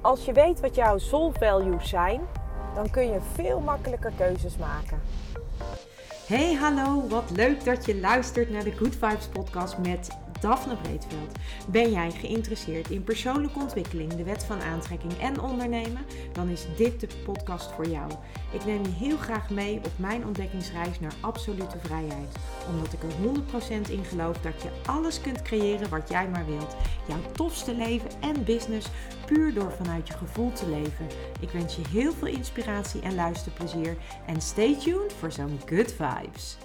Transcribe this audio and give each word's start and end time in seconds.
Als 0.00 0.24
je 0.24 0.32
weet 0.32 0.60
wat 0.60 0.74
jouw 0.74 0.98
soul 0.98 1.32
values 1.38 1.88
zijn, 1.88 2.20
dan 2.74 2.90
kun 2.90 3.06
je 3.06 3.18
veel 3.34 3.60
makkelijker 3.60 4.12
keuzes 4.16 4.56
maken. 4.56 5.00
Hey, 6.26 6.54
hallo, 6.54 7.08
wat 7.08 7.30
leuk 7.30 7.64
dat 7.64 7.86
je 7.86 8.00
luistert 8.00 8.50
naar 8.50 8.64
de 8.64 8.72
Good 8.72 8.96
Vibes 8.96 9.26
podcast 9.26 9.78
met 9.78 10.08
Daphne 10.44 10.76
Breedveld. 10.76 11.38
Ben 11.68 11.90
jij 11.90 12.10
geïnteresseerd 12.10 12.90
in 12.90 13.04
persoonlijke 13.04 13.58
ontwikkeling, 13.58 14.14
de 14.14 14.24
wet 14.24 14.44
van 14.44 14.60
aantrekking 14.60 15.12
en 15.18 15.40
ondernemen? 15.40 16.06
Dan 16.32 16.48
is 16.48 16.66
dit 16.76 17.00
de 17.00 17.08
podcast 17.24 17.72
voor 17.72 17.86
jou. 17.86 18.10
Ik 18.52 18.64
neem 18.64 18.82
je 18.82 18.90
heel 18.90 19.16
graag 19.16 19.50
mee 19.50 19.76
op 19.76 19.92
mijn 19.96 20.26
ontdekkingsreis 20.26 21.00
naar 21.00 21.14
absolute 21.20 21.78
vrijheid. 21.78 22.36
Omdat 22.70 22.92
ik 22.92 23.02
er 23.02 23.86
100% 23.86 23.90
in 23.90 24.04
geloof 24.04 24.38
dat 24.38 24.62
je 24.62 24.68
alles 24.86 25.20
kunt 25.20 25.42
creëren 25.42 25.88
wat 25.88 26.08
jij 26.08 26.28
maar 26.28 26.46
wilt. 26.46 26.76
Jouw 27.08 27.32
tofste 27.32 27.74
leven 27.74 28.10
en 28.20 28.44
business 28.44 28.88
puur 29.26 29.54
door 29.54 29.72
vanuit 29.72 30.08
je 30.08 30.14
gevoel 30.14 30.52
te 30.52 30.68
leven. 30.68 31.06
Ik 31.40 31.50
wens 31.50 31.76
je 31.76 31.82
heel 31.88 32.12
veel 32.12 32.28
inspiratie 32.28 33.00
en 33.00 33.14
luisterplezier. 33.14 33.96
En 34.26 34.40
stay 34.40 34.78
tuned 34.78 35.12
voor 35.12 35.32
zo'n 35.32 35.60
good 35.66 35.92
vibes. 35.92 36.56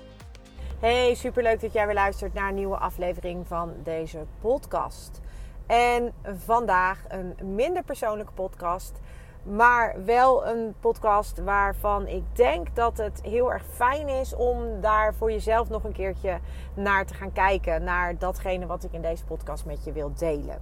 Hey, 0.79 1.13
superleuk 1.15 1.61
dat 1.61 1.73
jij 1.73 1.85
weer 1.85 1.95
luistert 1.95 2.33
naar 2.33 2.49
een 2.49 2.55
nieuwe 2.55 2.77
aflevering 2.77 3.47
van 3.47 3.73
deze 3.83 4.25
podcast. 4.41 5.21
En 5.65 6.13
vandaag 6.37 7.03
een 7.07 7.55
minder 7.55 7.83
persoonlijke 7.83 8.33
podcast, 8.33 8.99
maar 9.43 10.05
wel 10.05 10.47
een 10.47 10.75
podcast 10.79 11.39
waarvan 11.43 12.07
ik 12.07 12.23
denk 12.33 12.75
dat 12.75 12.97
het 12.97 13.21
heel 13.21 13.51
erg 13.51 13.63
fijn 13.73 14.07
is 14.07 14.35
om 14.35 14.81
daar 14.81 15.13
voor 15.13 15.31
jezelf 15.31 15.69
nog 15.69 15.83
een 15.83 15.91
keertje 15.91 16.39
naar 16.73 17.05
te 17.05 17.13
gaan 17.13 17.33
kijken. 17.33 17.83
Naar 17.83 18.17
datgene 18.17 18.65
wat 18.65 18.83
ik 18.83 18.91
in 18.91 19.01
deze 19.01 19.25
podcast 19.25 19.65
met 19.65 19.83
je 19.83 19.91
wil 19.91 20.11
delen. 20.17 20.61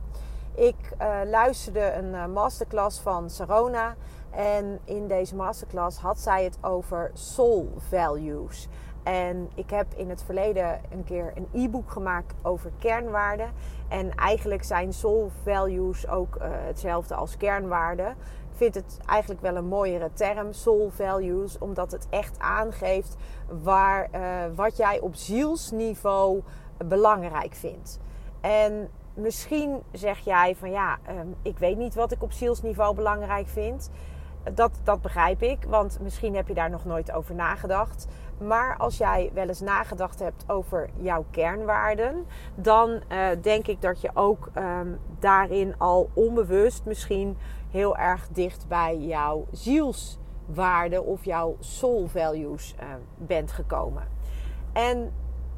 Ik 0.56 0.92
uh, 1.02 1.20
luisterde 1.26 1.94
een 1.94 2.14
uh, 2.14 2.26
masterclass 2.26 3.00
van 3.00 3.30
Sarona. 3.30 3.96
En 4.32 4.80
in 4.86 5.08
deze 5.08 5.36
masterclass 5.36 5.98
had 5.98 6.20
zij 6.20 6.44
het 6.44 6.58
over 6.62 7.12
soul 7.14 7.74
values. 7.90 8.68
En 9.08 9.50
ik 9.56 9.70
heb 9.70 9.94
in 9.96 10.10
het 10.10 10.24
verleden 10.24 10.82
een 10.90 11.04
keer 11.04 11.34
een 11.36 11.64
e-book 11.64 11.92
gemaakt 11.92 12.34
over 12.42 12.72
kernwaarden. 12.80 13.52
En 13.88 14.16
eigenlijk 14.16 14.64
zijn 14.64 14.94
soul 14.94 15.32
values 15.44 16.08
ook 16.08 16.36
uh, 16.36 16.44
hetzelfde 16.50 17.16
als 17.16 17.38
kernwaarden. 17.38 18.10
Ik 18.52 18.56
vind 18.64 18.76
het 18.76 18.98
eigenlijk 19.06 19.42
wel 19.42 19.56
een 19.56 19.68
mooiere 19.68 20.10
term, 20.14 20.54
soul 20.54 20.90
values, 20.90 21.58
omdat 21.58 21.92
het 21.92 22.08
echt 22.10 22.40
aangeeft 22.40 23.16
waar, 23.62 24.08
uh, 24.16 24.22
wat 24.56 24.78
jij 24.78 25.00
op 25.00 25.16
zielsniveau 25.16 26.42
belangrijk 26.86 27.54
vindt. 27.54 28.00
En 28.42 28.90
misschien 29.14 29.84
zeg 29.92 30.20
jij 30.20 30.56
van 30.56 30.72
ja, 30.72 30.98
um, 31.10 31.36
ik 31.42 31.58
weet 31.58 31.78
niet 31.78 31.96
wat 31.96 32.12
ik 32.12 32.24
op 32.24 32.32
zielsniveau 32.32 32.96
belangrijk 32.96 33.48
vind. 33.48 33.90
Dat, 34.54 34.72
dat 34.84 35.02
begrijp 35.02 35.42
ik, 35.42 35.64
want 35.68 36.00
misschien 36.02 36.36
heb 36.36 36.48
je 36.48 36.54
daar 36.54 36.70
nog 36.70 36.86
nooit 36.86 37.12
over 37.12 37.36
nagedacht. 37.36 38.08
Maar 38.38 38.78
als 38.78 38.98
jij 38.98 39.32
wel 39.34 39.48
eens 39.48 39.62
nagedacht 39.62 40.20
hebt 40.20 40.44
over 40.48 40.90
jouw 40.98 41.26
kernwaarden, 41.32 42.26
dan 42.56 42.90
uh, 42.90 43.28
denk 43.42 43.68
ik 43.68 43.82
dat 43.82 44.02
je 44.02 44.10
ook 44.14 44.50
um, 44.58 45.00
daarin 45.20 45.76
al 45.78 46.10
onbewust 46.14 46.86
misschien 46.86 47.38
heel 47.72 47.98
erg 47.98 48.28
dicht 48.32 48.68
bij 48.68 48.98
jouw 48.98 49.46
zielswaarden 49.52 51.06
of 51.06 51.26
jouw 51.26 51.56
soul 51.60 52.08
values 52.08 52.76
uh, 52.80 52.86
bent 53.18 53.52
gekomen. 53.52 54.04
En 54.74 55.14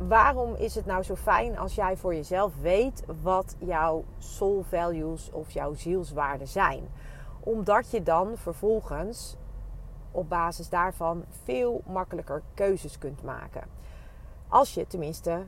waarom 0.07 0.55
is 0.55 0.75
het 0.75 0.85
nou 0.85 1.03
zo 1.03 1.15
fijn 1.15 1.57
als 1.57 1.75
jij 1.75 1.97
voor 1.97 2.15
jezelf 2.15 2.53
weet 2.61 3.03
wat 3.21 3.55
jouw 3.57 4.03
soul 4.17 4.63
values 4.69 5.31
of 5.31 5.51
jouw 5.51 5.73
zielswaarden 5.73 6.47
zijn? 6.47 6.89
Omdat 7.39 7.91
je 7.91 8.03
dan 8.03 8.37
vervolgens 8.37 9.37
op 10.11 10.29
basis 10.29 10.69
daarvan 10.69 11.25
veel 11.43 11.81
makkelijker 11.85 12.41
keuzes 12.53 12.97
kunt 12.97 13.23
maken. 13.23 13.63
Als 14.47 14.73
je 14.73 14.87
tenminste 14.87 15.43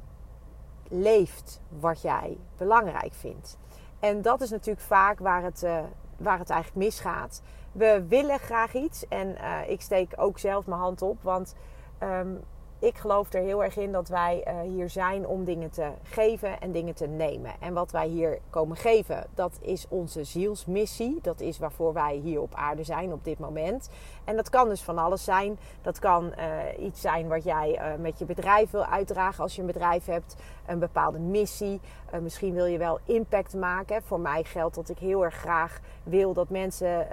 leeft 0.88 1.62
wat 1.80 2.02
jij 2.02 2.38
belangrijk 2.58 3.14
vindt. 3.14 3.58
En 4.00 4.22
dat 4.22 4.42
is 4.42 4.50
natuurlijk 4.50 4.86
vaak 4.86 5.20
waar 5.20 5.44
het, 5.44 5.64
uh, 5.64 5.80
waar 6.18 6.40
het 6.40 6.50
eigenlijk 6.50 6.86
misgaat. 6.86 7.42
We 7.72 8.06
willen 8.08 8.40
graag 8.40 8.74
iets 8.74 9.08
en 9.08 9.28
uh, 9.28 9.70
ik 9.70 9.82
steek 9.82 10.14
ook 10.16 10.40
zelf 10.40 10.68
mijn 10.68 10.82
hand 10.82 11.02
op, 11.02 11.18
want 11.22 11.56
um, 12.04 12.40
ik 12.82 12.98
geloof 12.98 13.34
er 13.34 13.42
heel 13.42 13.64
erg 13.64 13.78
in 13.78 13.92
dat 13.92 14.08
wij 14.08 14.44
uh, 14.48 14.60
hier 14.62 14.90
zijn 14.90 15.28
om 15.28 15.46
dingen 15.46 15.70
te 15.70 15.92
geven 16.04 16.62
en 16.62 16.72
dingen 16.72 16.94
te 16.94 17.08
nemen. 17.08 17.52
En 17.60 17.74
wat 17.74 17.92
wij 17.92 18.08
hier 18.08 18.40
komen 18.50 18.78
geven, 18.78 19.26
dat 19.34 19.58
is 19.62 19.86
onze 19.90 20.24
zielsmissie. 20.24 21.20
Dat 21.22 21.40
is 21.40 21.60
waarvoor 21.60 21.94
wij 21.94 22.16
hier 22.16 22.42
op 22.42 22.56
aarde 22.56 22.84
zijn 22.84 23.14
op 23.14 23.24
dit 23.24 23.40
moment. 23.40 23.90
En 24.24 24.36
dat 24.36 24.50
kan 24.50 24.70
dus 24.70 24.82
van 24.82 24.98
alles 24.98 25.24
zijn. 25.24 25.60
Dat 25.82 26.00
kan 26.00 26.34
uh, 26.38 26.86
iets 26.86 27.02
zijn 27.02 27.28
wat 27.28 27.44
jij 27.44 27.80
uh, 27.80 28.00
met 28.00 28.20
je 28.20 28.26
bedrijf 28.26 28.72
wil 28.72 28.86
uitdragen 28.86 29.44
als 29.44 29.56
je 29.56 29.62
een 29.62 29.68
bedrijf 29.68 30.06
hebt. 30.06 30.36
Een 30.66 30.80
bepaalde 30.80 31.20
missie. 31.20 31.80
misschien 32.22 32.54
wil 32.54 32.66
je 32.66 32.78
wel 32.78 33.00
impact 33.06 33.54
maken. 33.54 34.04
Voor 34.04 34.20
mij 34.20 34.44
geldt 34.44 34.76
dat 34.76 34.90
ik 34.90 34.98
heel 34.98 35.24
erg 35.24 35.36
graag 35.36 35.80
wil 36.04 36.34
dat 36.34 36.50
mensen 36.50 37.08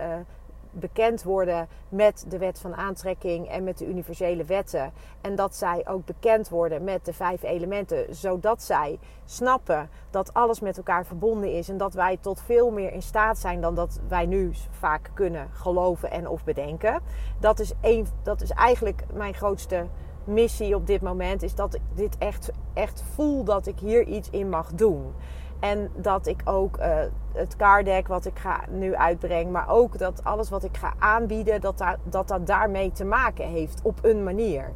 bekend 0.70 1.22
worden 1.22 1.68
met 1.88 2.24
de 2.28 2.38
wet 2.38 2.58
van 2.58 2.74
aantrekking 2.74 3.48
en 3.48 3.64
met 3.64 3.78
de 3.78 3.86
universele 3.86 4.44
wetten. 4.44 4.92
En 5.20 5.34
dat 5.34 5.56
zij 5.56 5.88
ook 5.88 6.04
bekend 6.04 6.48
worden 6.48 6.84
met 6.84 7.04
de 7.04 7.12
vijf 7.12 7.42
elementen, 7.42 8.14
zodat 8.14 8.62
zij 8.62 8.98
snappen 9.24 9.90
dat 10.10 10.34
alles 10.34 10.60
met 10.60 10.76
elkaar 10.76 11.06
verbonden 11.06 11.52
is 11.52 11.68
en 11.68 11.76
dat 11.76 11.94
wij 11.94 12.16
tot 12.20 12.42
veel 12.42 12.70
meer 12.70 12.92
in 12.92 13.02
staat 13.02 13.38
zijn 13.38 13.60
dan 13.60 13.74
dat 13.74 14.00
wij 14.08 14.26
nu 14.26 14.52
vaak 14.70 15.10
kunnen 15.14 15.48
geloven 15.52 16.10
en 16.10 16.28
of 16.28 16.44
bedenken. 16.44 17.00
Dat 17.40 17.58
is, 17.58 17.72
een, 17.80 18.06
dat 18.22 18.40
is 18.40 18.50
eigenlijk 18.50 19.04
mijn 19.12 19.34
grootste 19.34 19.86
missie 20.24 20.74
op 20.74 20.86
dit 20.86 21.00
moment, 21.00 21.42
is 21.42 21.54
dat 21.54 21.74
ik 21.74 21.80
dit 21.94 22.18
echt, 22.18 22.50
echt 22.74 23.04
voel 23.14 23.44
dat 23.44 23.66
ik 23.66 23.78
hier 23.78 24.06
iets 24.06 24.30
in 24.30 24.48
mag 24.48 24.72
doen. 24.72 25.14
En 25.60 25.90
dat 25.96 26.26
ik 26.26 26.40
ook 26.44 26.78
uh, 26.78 26.86
het 27.32 27.56
card 27.56 27.84
deck 27.84 28.08
wat 28.08 28.26
ik 28.26 28.38
ga 28.38 28.60
nu 28.70 28.94
uitbreng, 28.94 29.50
maar 29.50 29.68
ook 29.68 29.98
dat 29.98 30.24
alles 30.24 30.50
wat 30.50 30.64
ik 30.64 30.76
ga 30.76 30.92
aanbieden, 30.98 31.60
dat, 31.60 31.84
dat 32.02 32.28
dat 32.28 32.46
daarmee 32.46 32.92
te 32.92 33.04
maken 33.04 33.48
heeft 33.48 33.80
op 33.82 33.98
een 34.02 34.24
manier. 34.24 34.72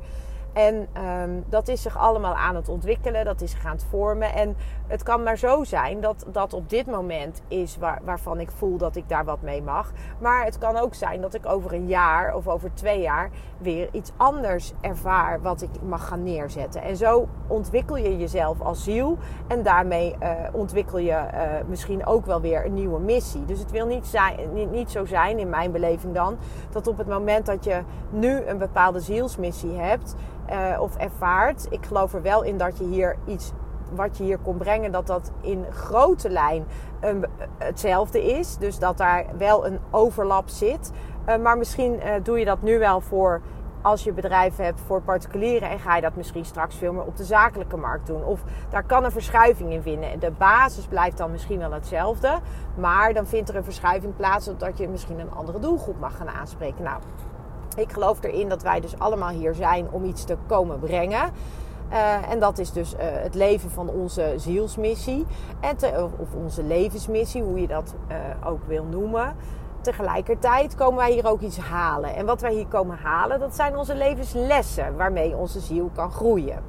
En 0.52 0.88
um, 1.22 1.44
dat 1.48 1.68
is 1.68 1.82
zich 1.82 1.98
allemaal 1.98 2.34
aan 2.34 2.54
het 2.54 2.68
ontwikkelen, 2.68 3.24
dat 3.24 3.40
is 3.40 3.50
zich 3.50 3.66
aan 3.66 3.72
het 3.72 3.86
vormen. 3.90 4.34
En 4.34 4.56
het 4.86 5.02
kan 5.02 5.22
maar 5.22 5.36
zo 5.36 5.64
zijn 5.64 6.00
dat 6.00 6.26
dat 6.32 6.52
op 6.52 6.70
dit 6.70 6.86
moment 6.86 7.42
is 7.48 7.76
waar, 7.76 8.00
waarvan 8.04 8.40
ik 8.40 8.50
voel 8.50 8.76
dat 8.76 8.96
ik 8.96 9.08
daar 9.08 9.24
wat 9.24 9.42
mee 9.42 9.62
mag. 9.62 9.92
Maar 10.18 10.44
het 10.44 10.58
kan 10.58 10.76
ook 10.76 10.94
zijn 10.94 11.20
dat 11.20 11.34
ik 11.34 11.46
over 11.46 11.72
een 11.72 11.86
jaar 11.86 12.34
of 12.34 12.48
over 12.48 12.74
twee 12.74 13.00
jaar 13.00 13.30
weer 13.58 13.88
iets 13.92 14.12
anders 14.16 14.72
ervaar 14.80 15.42
wat 15.42 15.62
ik 15.62 15.70
mag 15.82 16.08
gaan 16.08 16.22
neerzetten. 16.22 16.82
En 16.82 16.96
zo 16.96 17.28
ontwikkel 17.46 17.96
je 17.96 18.18
jezelf 18.18 18.60
als 18.60 18.84
ziel 18.84 19.18
en 19.46 19.62
daarmee 19.62 20.16
uh, 20.22 20.30
ontwikkel 20.52 20.98
je 20.98 21.10
uh, 21.10 21.42
misschien 21.66 22.06
ook 22.06 22.26
wel 22.26 22.40
weer 22.40 22.64
een 22.66 22.74
nieuwe 22.74 23.00
missie. 23.00 23.44
Dus 23.44 23.58
het 23.58 23.70
wil 23.70 23.86
niet, 23.86 24.06
zijn, 24.06 24.52
niet, 24.52 24.70
niet 24.70 24.90
zo 24.90 25.04
zijn, 25.04 25.38
in 25.38 25.48
mijn 25.48 25.72
beleving 25.72 26.14
dan, 26.14 26.36
dat 26.70 26.86
op 26.86 26.98
het 26.98 27.08
moment 27.08 27.46
dat 27.46 27.64
je 27.64 27.82
nu 28.10 28.40
een 28.46 28.58
bepaalde 28.58 29.00
zielsmissie 29.00 29.72
hebt 29.72 30.14
uh, 30.50 30.80
of 30.80 30.96
ervaart. 30.96 31.66
Ik 31.70 31.86
geloof 31.86 32.14
er 32.14 32.22
wel 32.22 32.42
in 32.42 32.58
dat 32.58 32.78
je 32.78 32.84
hier 32.84 33.16
iets 33.26 33.52
wat 33.94 34.16
je 34.16 34.24
hier 34.24 34.38
kon 34.38 34.56
brengen, 34.56 34.92
dat 34.92 35.06
dat 35.06 35.30
in 35.40 35.66
grote 35.70 36.30
lijn 36.30 36.64
um, 37.04 37.24
hetzelfde 37.58 38.24
is. 38.24 38.56
Dus 38.56 38.78
dat 38.78 38.98
daar 38.98 39.24
wel 39.38 39.66
een 39.66 39.78
overlap 39.90 40.48
zit. 40.48 40.92
Uh, 41.28 41.36
maar 41.36 41.58
misschien 41.58 42.00
doe 42.22 42.38
je 42.38 42.44
dat 42.44 42.62
nu 42.62 42.78
wel 42.78 43.00
voor 43.00 43.40
als 43.82 44.04
je 44.04 44.12
bedrijf 44.12 44.56
hebt 44.56 44.80
voor 44.80 45.02
particulieren 45.02 45.70
en 45.70 45.78
ga 45.78 45.96
je 45.96 46.02
dat 46.02 46.16
misschien 46.16 46.44
straks 46.44 46.76
veel 46.76 46.92
meer 46.92 47.04
op 47.04 47.16
de 47.16 47.24
zakelijke 47.24 47.76
markt 47.76 48.06
doen. 48.06 48.24
Of 48.24 48.42
daar 48.70 48.84
kan 48.84 49.04
een 49.04 49.10
verschuiving 49.10 49.72
in 49.72 49.82
vinden. 49.82 50.20
De 50.20 50.30
basis 50.30 50.86
blijft 50.86 51.18
dan 51.18 51.30
misschien 51.30 51.58
wel 51.58 51.72
hetzelfde, 51.72 52.38
maar 52.74 53.14
dan 53.14 53.26
vindt 53.26 53.48
er 53.48 53.56
een 53.56 53.64
verschuiving 53.64 54.16
plaats 54.16 54.44
zodat 54.44 54.78
je 54.78 54.88
misschien 54.88 55.18
een 55.18 55.32
andere 55.32 55.58
doelgroep 55.58 56.00
mag 56.00 56.16
gaan 56.16 56.28
aanspreken. 56.28 56.84
Nou, 56.84 57.00
ik 57.76 57.92
geloof 57.92 58.24
erin 58.24 58.48
dat 58.48 58.62
wij 58.62 58.80
dus 58.80 58.98
allemaal 58.98 59.28
hier 59.28 59.54
zijn 59.54 59.86
om 59.90 60.04
iets 60.04 60.24
te 60.24 60.36
komen 60.46 60.78
brengen. 60.78 61.30
Uh, 61.92 62.30
en 62.30 62.40
dat 62.40 62.58
is 62.58 62.72
dus 62.72 62.94
uh, 62.94 62.98
het 63.00 63.34
leven 63.34 63.70
van 63.70 63.88
onze 63.88 64.34
zielsmissie. 64.36 65.26
En 65.60 65.76
of 66.18 66.34
onze 66.34 66.62
levensmissie, 66.62 67.42
hoe 67.42 67.60
je 67.60 67.66
dat 67.66 67.94
uh, 68.08 68.16
ook 68.50 68.64
wil 68.66 68.84
noemen. 68.84 69.36
Tegelijkertijd 69.80 70.74
komen 70.74 70.96
wij 70.96 71.12
hier 71.12 71.26
ook 71.26 71.40
iets 71.40 71.58
halen. 71.58 72.14
En 72.14 72.26
wat 72.26 72.40
wij 72.40 72.52
hier 72.52 72.66
komen 72.66 72.98
halen, 73.02 73.40
dat 73.40 73.54
zijn 73.54 73.76
onze 73.76 73.94
levenslessen 73.94 74.96
waarmee 74.96 75.36
onze 75.36 75.60
ziel 75.60 75.90
kan 75.94 76.10
groeien. 76.10 76.62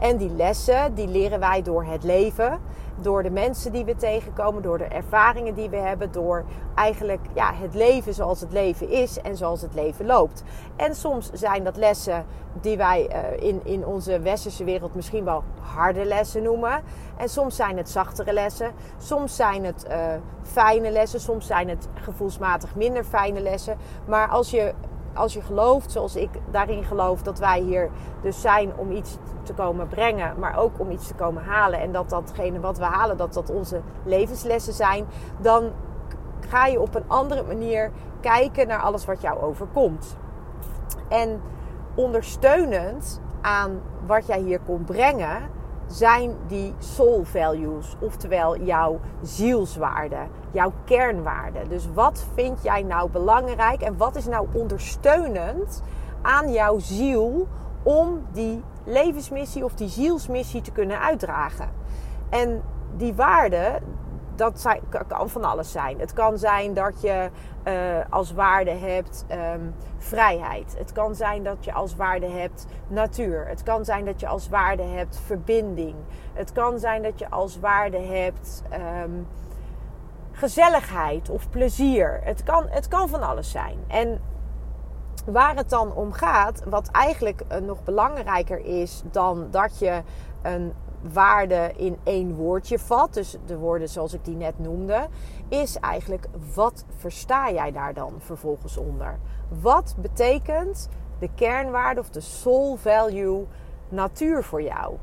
En 0.00 0.16
die 0.16 0.30
lessen, 0.30 0.94
die 0.94 1.08
leren 1.08 1.40
wij 1.40 1.62
door 1.62 1.84
het 1.84 2.04
leven. 2.04 2.60
Door 3.00 3.22
de 3.22 3.30
mensen 3.30 3.72
die 3.72 3.84
we 3.84 3.96
tegenkomen, 3.96 4.62
door 4.62 4.78
de 4.78 4.84
ervaringen 4.84 5.54
die 5.54 5.68
we 5.68 5.76
hebben, 5.76 6.12
door 6.12 6.44
eigenlijk 6.74 7.20
ja, 7.34 7.54
het 7.54 7.74
leven 7.74 8.14
zoals 8.14 8.40
het 8.40 8.52
leven 8.52 8.88
is 8.88 9.20
en 9.20 9.36
zoals 9.36 9.62
het 9.62 9.74
leven 9.74 10.06
loopt. 10.06 10.42
En 10.76 10.94
soms 10.94 11.30
zijn 11.32 11.64
dat 11.64 11.76
lessen 11.76 12.24
die 12.60 12.76
wij 12.76 13.10
uh, 13.10 13.48
in, 13.48 13.60
in 13.64 13.86
onze 13.86 14.20
westerse 14.20 14.64
wereld 14.64 14.94
misschien 14.94 15.24
wel 15.24 15.44
harde 15.60 16.04
lessen 16.04 16.42
noemen. 16.42 16.82
En 17.16 17.28
soms 17.28 17.56
zijn 17.56 17.76
het 17.76 17.90
zachtere 17.90 18.32
lessen, 18.32 18.72
soms 18.98 19.36
zijn 19.36 19.64
het 19.64 19.86
uh, 19.90 19.96
fijne 20.42 20.90
lessen, 20.90 21.20
soms 21.20 21.46
zijn 21.46 21.68
het 21.68 21.88
gevoelsmatig 21.94 22.74
minder 22.74 23.04
fijne 23.04 23.40
lessen. 23.40 23.76
Maar 24.04 24.28
als 24.28 24.50
je 24.50 24.72
als 25.14 25.34
je 25.34 25.42
gelooft, 25.42 25.92
zoals 25.92 26.16
ik 26.16 26.30
daarin 26.50 26.84
geloof, 26.84 27.22
dat 27.22 27.38
wij 27.38 27.60
hier 27.60 27.90
dus 28.22 28.40
zijn 28.40 28.72
om 28.76 28.90
iets 28.90 29.16
te 29.42 29.54
komen 29.54 29.88
brengen, 29.88 30.38
maar 30.38 30.58
ook 30.58 30.78
om 30.78 30.90
iets 30.90 31.06
te 31.06 31.14
komen 31.14 31.44
halen. 31.44 31.80
En 31.80 31.92
dat 31.92 32.10
datgene 32.10 32.60
wat 32.60 32.78
we 32.78 32.84
halen, 32.84 33.16
dat 33.16 33.34
dat 33.34 33.50
onze 33.50 33.80
levenslessen 34.04 34.72
zijn. 34.72 35.06
Dan 35.38 35.70
ga 36.48 36.66
je 36.66 36.80
op 36.80 36.94
een 36.94 37.04
andere 37.06 37.42
manier 37.42 37.90
kijken 38.20 38.66
naar 38.66 38.80
alles 38.80 39.04
wat 39.04 39.20
jou 39.20 39.40
overkomt. 39.40 40.16
En 41.08 41.40
ondersteunend 41.94 43.20
aan 43.40 43.80
wat 44.06 44.26
jij 44.26 44.40
hier 44.40 44.60
komt 44.60 44.86
brengen, 44.86 45.50
zijn 45.86 46.36
die 46.46 46.74
soul 46.78 47.24
values, 47.24 47.96
oftewel 48.00 48.56
jouw 48.58 49.00
zielswaarde, 49.22 50.16
jouw 50.50 50.72
kernwaarde. 50.84 51.68
Dus 51.68 51.88
wat 51.94 52.24
vind 52.34 52.62
jij 52.62 52.82
nou 52.82 53.10
belangrijk 53.10 53.80
en 53.80 53.96
wat 53.96 54.16
is 54.16 54.26
nou 54.26 54.46
ondersteunend 54.52 55.82
aan 56.22 56.52
jouw 56.52 56.78
ziel 56.78 57.48
om 57.82 58.26
die 58.32 58.62
levensmissie 58.84 59.64
of 59.64 59.74
die 59.74 59.88
zielsmissie 59.88 60.60
te 60.60 60.72
kunnen 60.72 61.00
uitdragen? 61.00 61.68
En 62.30 62.62
die 62.96 63.14
waarde, 63.14 63.80
dat 64.34 64.60
zijn, 64.60 64.80
kan 65.06 65.28
van 65.28 65.44
alles 65.44 65.72
zijn. 65.72 66.00
Het 66.00 66.12
kan 66.12 66.38
zijn 66.38 66.74
dat 66.74 67.00
je 67.00 67.30
uh, 67.64 67.74
als 68.10 68.32
waarde 68.32 68.70
hebt 68.70 69.24
um, 69.54 69.74
vrijheid. 69.98 70.74
Het 70.78 70.92
kan 70.92 71.14
zijn 71.14 71.42
dat 71.42 71.64
je 71.64 71.72
als 71.72 71.96
waarde 71.96 72.26
hebt 72.26 72.66
natuur. 72.88 73.46
Het 73.48 73.62
kan 73.62 73.84
zijn 73.84 74.04
dat 74.04 74.20
je 74.20 74.26
als 74.26 74.48
waarde 74.48 74.82
hebt 74.82 75.20
verbinding. 75.26 75.94
Het 76.32 76.52
kan 76.52 76.78
zijn 76.78 77.02
dat 77.02 77.18
je 77.18 77.30
als 77.30 77.58
waarde 77.58 77.98
hebt 77.98 78.62
um, 79.02 79.26
gezelligheid 80.40 81.30
of 81.30 81.50
plezier. 81.50 82.20
Het 82.22 82.42
kan, 82.42 82.66
het 82.68 82.88
kan 82.88 83.08
van 83.08 83.22
alles 83.22 83.50
zijn. 83.50 83.76
En 83.88 84.20
waar 85.26 85.56
het 85.56 85.70
dan 85.70 85.94
om 85.94 86.12
gaat, 86.12 86.62
wat 86.64 86.88
eigenlijk 86.90 87.42
uh, 87.52 87.58
nog 87.58 87.84
belangrijker 87.84 88.64
is 88.64 89.02
dan 89.10 89.46
dat 89.50 89.78
je 89.78 90.02
een 90.42 90.72
waarde 91.12 91.72
in 91.76 91.98
één 92.02 92.34
woordje 92.34 92.78
vat, 92.78 93.14
dus 93.14 93.36
de 93.46 93.58
woorden 93.58 93.88
zoals 93.88 94.12
ik 94.12 94.24
die 94.24 94.36
net 94.36 94.58
noemde, 94.58 95.08
is 95.48 95.76
eigenlijk 95.76 96.26
wat 96.54 96.84
versta 96.96 97.50
jij 97.50 97.72
daar 97.72 97.94
dan 97.94 98.12
vervolgens 98.18 98.76
onder? 98.76 99.18
Wat 99.60 99.94
betekent 99.98 100.88
de 101.18 101.28
kernwaarde 101.34 102.00
of 102.00 102.10
de 102.10 102.20
soul 102.20 102.76
value 102.76 103.46
natuur 103.88 104.44
voor 104.44 104.62
jou? 104.62 104.96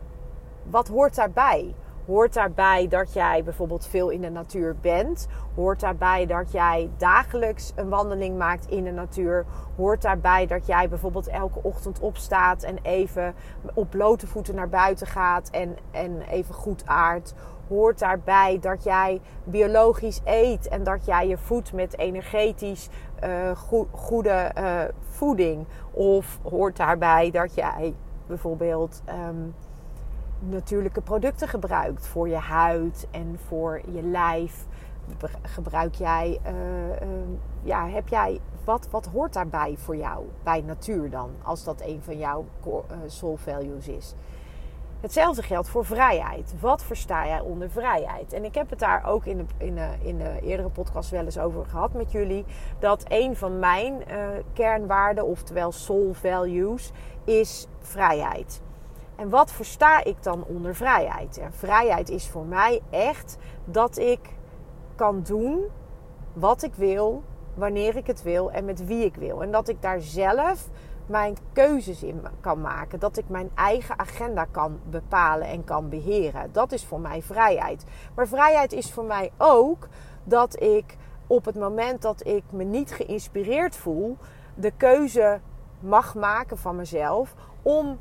Wat 0.64 0.88
hoort 0.88 1.16
daarbij? 1.16 1.76
Hoort 2.08 2.34
daarbij 2.34 2.88
dat 2.88 3.14
jij 3.14 3.44
bijvoorbeeld 3.44 3.88
veel 3.88 4.10
in 4.10 4.22
de 4.22 4.30
natuur 4.30 4.76
bent? 4.82 5.28
Hoort 5.56 5.80
daarbij 5.80 6.26
dat 6.26 6.52
jij 6.52 6.90
dagelijks 6.98 7.72
een 7.76 7.90
wandeling 7.90 8.38
maakt 8.38 8.66
in 8.68 8.84
de 8.84 8.92
natuur? 8.92 9.46
Hoort 9.76 10.02
daarbij 10.02 10.46
dat 10.46 10.66
jij 10.66 10.90
bijvoorbeeld 10.90 11.28
elke 11.28 11.60
ochtend 11.64 12.00
opstaat 12.00 12.64
en 12.64 12.78
even 12.82 13.36
op 13.74 13.90
blote 13.90 14.28
voeten 14.28 14.56
naar 14.56 14.70
buiten 14.70 15.08
gaat 15.08 15.50
en, 15.50 15.78
en 15.92 16.22
even 16.22 16.54
goed 16.54 16.86
aardt? 16.86 17.34
Hoort 17.68 18.00
daarbij 18.00 18.60
dat 18.60 18.84
jij 18.84 19.22
biologisch 19.44 20.22
eet 20.24 20.68
en 20.68 20.84
dat 20.84 21.06
jij 21.06 21.28
je 21.28 21.38
voedt 21.38 21.74
met 21.74 21.98
energetisch 21.98 22.90
uh, 23.24 23.52
goede 23.92 24.52
uh, 24.58 24.82
voeding? 25.10 25.66
Of 25.92 26.40
hoort 26.44 26.78
daarbij 26.78 27.32
dat 27.32 27.56
jij 27.56 27.94
bijvoorbeeld. 28.28 29.02
Um, 29.30 29.54
natuurlijke 30.40 31.02
producten 31.02 31.48
gebruikt 31.48 32.08
voor 32.08 32.30
je 32.30 32.36
huid 32.36 33.08
en 33.12 33.40
voor 33.48 33.82
je 33.92 34.02
lijf? 34.02 34.66
Gebruik 35.42 35.96
jij, 35.96 36.40
uh, 36.46 36.52
uh, 36.90 37.08
ja, 37.64 37.88
heb 37.88 38.08
jij, 38.08 38.40
wat, 38.64 38.88
wat 38.92 39.06
hoort 39.06 39.34
daarbij 39.34 39.76
voor 39.78 39.96
jou 39.96 40.26
bij 40.44 40.62
natuur 40.62 41.10
dan, 41.10 41.30
als 41.44 41.64
dat 41.64 41.82
een 41.82 42.02
van 42.02 42.18
jouw 42.18 42.46
uh, 42.66 42.74
soul 43.08 43.38
values 43.38 43.88
is? 43.88 44.14
Hetzelfde 45.02 45.42
geldt 45.42 45.70
voor 45.70 45.86
vrijheid. 45.86 46.54
Wat 46.60 46.84
versta 46.84 47.26
jij 47.26 47.40
onder 47.40 47.70
vrijheid? 47.70 48.34
En 48.34 48.44
ik 48.44 48.56
heb 48.56 48.70
het 48.70 48.80
daar 48.80 49.06
ook 49.06 49.26
in 49.26 49.38
de, 49.38 49.46
in 49.58 49.76
de, 49.76 49.90
in 50.02 50.18
de 50.18 50.40
eerdere 50.42 50.70
podcast 50.70 51.10
wel 51.10 51.26
eens 51.26 51.40
over 51.40 51.66
gehad 51.66 51.94
met 51.94 52.12
jullie. 52.12 52.46
Dat 52.80 53.06
een 53.08 53.36
van 53.36 53.60
mijn 53.60 54.04
kernwaarden, 54.54 55.26
oftewel 55.26 55.72
soul 55.72 56.14
values, 56.14 56.92
is 57.24 57.68
vrijheid. 57.80 58.62
En 59.18 59.30
wat 59.30 59.52
versta 59.52 60.04
ik 60.04 60.24
dan 60.24 60.44
onder 60.44 60.76
vrijheid? 60.76 61.42
Vrijheid 61.50 62.10
is 62.10 62.28
voor 62.28 62.46
mij 62.46 62.82
echt 62.90 63.38
dat 63.66 63.98
ik 63.98 64.20
kan 64.96 65.22
doen 65.22 65.66
wat 66.34 66.64
ik 66.64 66.76
wil, 66.76 67.24
wanneer 67.54 67.96
ik 67.96 68.08
het 68.08 68.24
wil 68.24 68.52
en 68.52 68.66
met 68.66 68.86
wie 68.86 69.06
ik 69.06 69.16
wil. 69.16 69.42
En 69.42 69.52
dat 69.52 69.68
ik 69.68 69.82
daar 69.82 70.00
zelf 70.00 70.70
mijn 71.06 71.38
keuzes 71.54 72.04
in 72.04 72.22
kan 72.40 72.62
maken. 72.62 73.00
Dat 73.00 73.18
ik 73.18 73.30
mijn 73.30 73.50
eigen 73.56 74.00
agenda 74.00 74.46
kan 74.52 74.80
bepalen 74.90 75.48
en 75.48 75.64
kan 75.64 75.90
beheren. 75.90 76.50
Dat 76.52 76.72
is 76.72 76.86
voor 76.86 77.00
mij 77.00 77.22
vrijheid. 77.22 77.86
Maar 78.16 78.28
vrijheid 78.28 78.74
is 78.74 78.94
voor 78.94 79.06
mij 79.06 79.32
ook 79.38 79.88
dat 80.24 80.62
ik 80.62 80.98
op 81.28 81.46
het 81.46 81.56
moment 81.56 82.02
dat 82.02 82.28
ik 82.28 82.44
me 82.50 82.64
niet 82.64 82.92
geïnspireerd 82.92 83.76
voel, 83.76 84.18
de 84.56 84.72
keuze 84.72 85.40
mag 85.80 86.16
maken 86.16 86.58
van 86.58 86.76
mezelf 86.76 87.34
om 87.62 88.00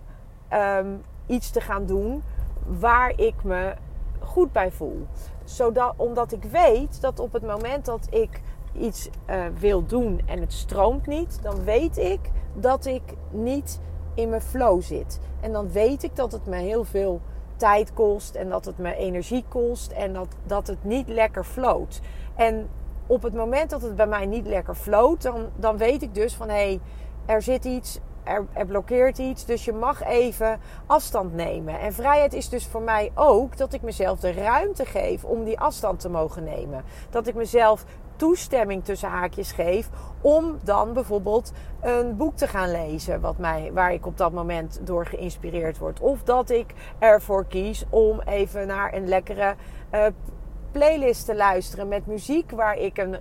um, 0.53 1.03
iets 1.27 1.51
te 1.51 1.61
gaan 1.61 1.87
doen 1.87 2.23
waar 2.67 3.13
ik 3.17 3.35
me 3.43 3.75
goed 4.19 4.53
bij 4.53 4.71
voel. 4.71 5.07
Zodat, 5.45 5.95
omdat 5.97 6.33
ik 6.33 6.43
weet 6.43 7.01
dat 7.01 7.19
op 7.21 7.33
het 7.33 7.47
moment 7.47 7.85
dat 7.85 8.07
ik 8.11 8.41
iets 8.73 9.09
uh, 9.31 9.45
wil 9.59 9.87
doen 9.87 10.21
en 10.27 10.41
het 10.41 10.53
stroomt 10.53 11.07
niet, 11.07 11.39
dan 11.43 11.65
weet 11.65 11.99
ik 11.99 12.21
dat 12.55 12.87
ik 12.87 13.03
niet 13.31 13.81
in 14.15 14.29
mijn 14.29 14.43
flow 14.43 14.83
zit. 14.83 15.21
En 15.41 15.53
dan 15.53 15.71
weet 15.73 16.03
ik 16.03 16.17
dat 16.17 16.33
het 16.33 16.47
me 16.47 16.57
heel 16.57 16.85
veel 16.85 17.21
tijd 17.57 17.93
kost 17.93 18.35
en 18.35 18.49
dat 18.49 18.65
het 18.65 18.79
me 18.79 18.97
energie 18.97 19.45
kost 19.49 19.93
en 19.93 20.13
dat, 20.13 20.29
dat 20.47 20.67
het 20.67 20.85
niet 20.85 21.09
lekker 21.09 21.45
floot. 21.45 22.01
En 22.35 22.69
op 23.07 23.23
het 23.23 23.35
moment 23.35 23.71
dat 23.71 23.83
het 23.83 23.97
bij 23.97 24.07
mij 24.07 24.27
niet 24.27 24.47
lekker 24.47 24.75
floot, 24.75 25.23
dan, 25.23 25.47
dan 25.57 25.77
weet 25.77 26.03
ik 26.03 26.15
dus 26.15 26.35
van 26.35 26.49
hé, 26.49 26.55
hey, 26.55 26.81
er 27.27 27.43
zit 27.43 27.65
iets 27.65 28.01
er, 28.26 28.46
er, 28.52 28.67
blokkeert 28.67 29.19
iets. 29.19 29.44
Dus 29.44 29.64
je 29.64 29.73
mag 29.73 30.02
even 30.05 30.61
afstand 30.87 31.35
nemen. 31.35 31.80
En 31.80 31.92
vrijheid 31.92 32.33
is 32.33 32.49
dus 32.49 32.66
voor 32.66 32.83
mij 32.83 33.11
ook 33.14 33.56
dat 33.56 33.73
ik 33.73 33.83
mezelf 33.83 34.21
de 34.21 34.33
ruimte 34.33 34.85
geef 34.85 35.25
om 35.25 35.45
die 35.45 35.61
afstand 35.61 36.00
te 36.00 36.09
mogen 36.09 36.45
nemen. 36.45 36.85
Dat 37.11 37.26
ik 37.26 37.35
mezelf 37.35 37.85
toestemming 38.16 38.85
tussen 38.85 39.09
haakjes 39.09 39.52
geef 39.52 39.88
om 40.21 40.59
dan 40.62 40.92
bijvoorbeeld 40.92 41.52
een 41.80 42.16
boek 42.16 42.37
te 42.37 42.47
gaan 42.47 42.71
lezen 42.71 43.21
wat 43.21 43.38
mij, 43.38 43.71
waar 43.73 43.92
ik 43.92 44.06
op 44.06 44.16
dat 44.16 44.33
moment 44.33 44.80
door 44.83 45.06
geïnspireerd 45.06 45.78
word. 45.78 46.00
Of 46.00 46.23
dat 46.23 46.50
ik 46.50 46.75
ervoor 46.99 47.47
kies 47.47 47.85
om 47.90 48.21
even 48.21 48.66
naar 48.66 48.95
een 48.95 49.09
lekkere 49.09 49.54
uh, 49.95 50.06
playlist 50.76 51.25
te 51.25 51.35
luisteren 51.35 51.88
met 51.88 52.06
muziek 52.06 52.50
waar 52.50 52.78
ik 52.78 52.99
een, 52.99 53.16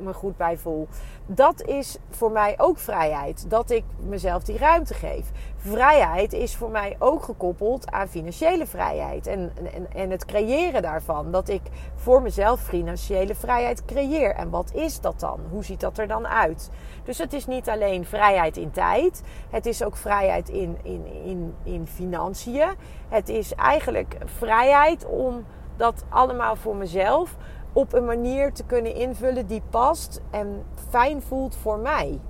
me 0.00 0.12
goed 0.12 0.36
bij 0.36 0.56
voel. 0.56 0.88
Dat 1.26 1.62
is 1.62 1.98
voor 2.10 2.30
mij 2.30 2.54
ook 2.56 2.78
vrijheid. 2.78 3.50
Dat 3.50 3.70
ik 3.70 3.84
mezelf 4.08 4.42
die 4.42 4.58
ruimte 4.58 4.94
geef. 4.94 5.30
Vrijheid 5.56 6.32
is 6.32 6.56
voor 6.56 6.70
mij 6.70 6.96
ook 6.98 7.22
gekoppeld 7.22 7.90
aan 7.90 8.08
financiële 8.08 8.66
vrijheid. 8.66 9.26
En, 9.26 9.52
en, 9.74 9.92
en 9.92 10.10
het 10.10 10.24
creëren 10.24 10.82
daarvan. 10.82 11.32
Dat 11.32 11.48
ik 11.48 11.60
voor 11.94 12.22
mezelf 12.22 12.60
financiële 12.60 13.34
vrijheid 13.34 13.84
creëer. 13.84 14.34
En 14.34 14.50
wat 14.50 14.74
is 14.74 15.00
dat 15.00 15.20
dan? 15.20 15.40
Hoe 15.50 15.64
ziet 15.64 15.80
dat 15.80 15.98
er 15.98 16.08
dan 16.08 16.26
uit? 16.26 16.70
Dus 17.04 17.18
het 17.18 17.32
is 17.32 17.46
niet 17.46 17.68
alleen 17.68 18.06
vrijheid 18.06 18.56
in 18.56 18.70
tijd. 18.70 19.22
Het 19.50 19.66
is 19.66 19.82
ook 19.82 19.96
vrijheid 19.96 20.48
in, 20.48 20.78
in, 20.82 21.06
in, 21.24 21.54
in 21.62 21.86
financiën. 21.86 22.68
Het 23.08 23.28
is 23.28 23.54
eigenlijk 23.54 24.16
vrijheid 24.24 25.06
om 25.06 25.44
dat 25.76 26.04
allemaal 26.08 26.56
voor 26.56 26.76
mezelf 26.76 27.36
op 27.72 27.92
een 27.92 28.04
manier 28.04 28.52
te 28.52 28.64
kunnen 28.64 28.94
invullen 28.94 29.46
die 29.46 29.62
past 29.70 30.20
en 30.30 30.64
fijn 30.88 31.22
voelt 31.22 31.56
voor 31.56 31.78
mij. 31.78 32.20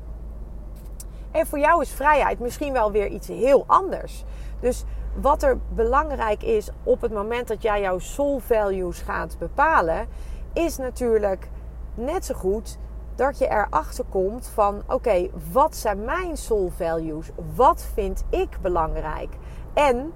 En 1.31 1.47
voor 1.47 1.59
jou 1.59 1.83
is 1.83 1.91
vrijheid 1.91 2.39
misschien 2.39 2.73
wel 2.73 2.93
weer 2.93 3.07
iets 3.07 3.29
heel 3.29 3.65
anders. 3.67 4.25
Dus 4.61 4.85
wat 5.21 5.43
er 5.43 5.59
belangrijk 5.69 6.43
is 6.43 6.71
op 6.83 7.01
het 7.01 7.13
moment 7.13 7.49
dat 7.49 7.63
jij 7.63 7.81
jouw 7.81 7.99
soul 7.99 8.39
values 8.39 8.99
gaat 8.99 9.37
bepalen, 9.39 10.07
is 10.53 10.77
natuurlijk 10.77 11.49
net 11.95 12.25
zo 12.25 12.35
goed 12.35 12.79
dat 13.15 13.39
je 13.39 13.49
erachter 13.49 14.05
komt 14.11 14.47
van 14.55 14.83
oké, 14.89 15.29
wat 15.53 15.77
zijn 15.77 16.05
mijn 16.05 16.37
soul 16.37 16.71
values? 16.77 17.31
Wat 17.55 17.87
vind 17.95 18.25
ik 18.31 18.59
belangrijk? 18.63 19.35
En 19.75 20.13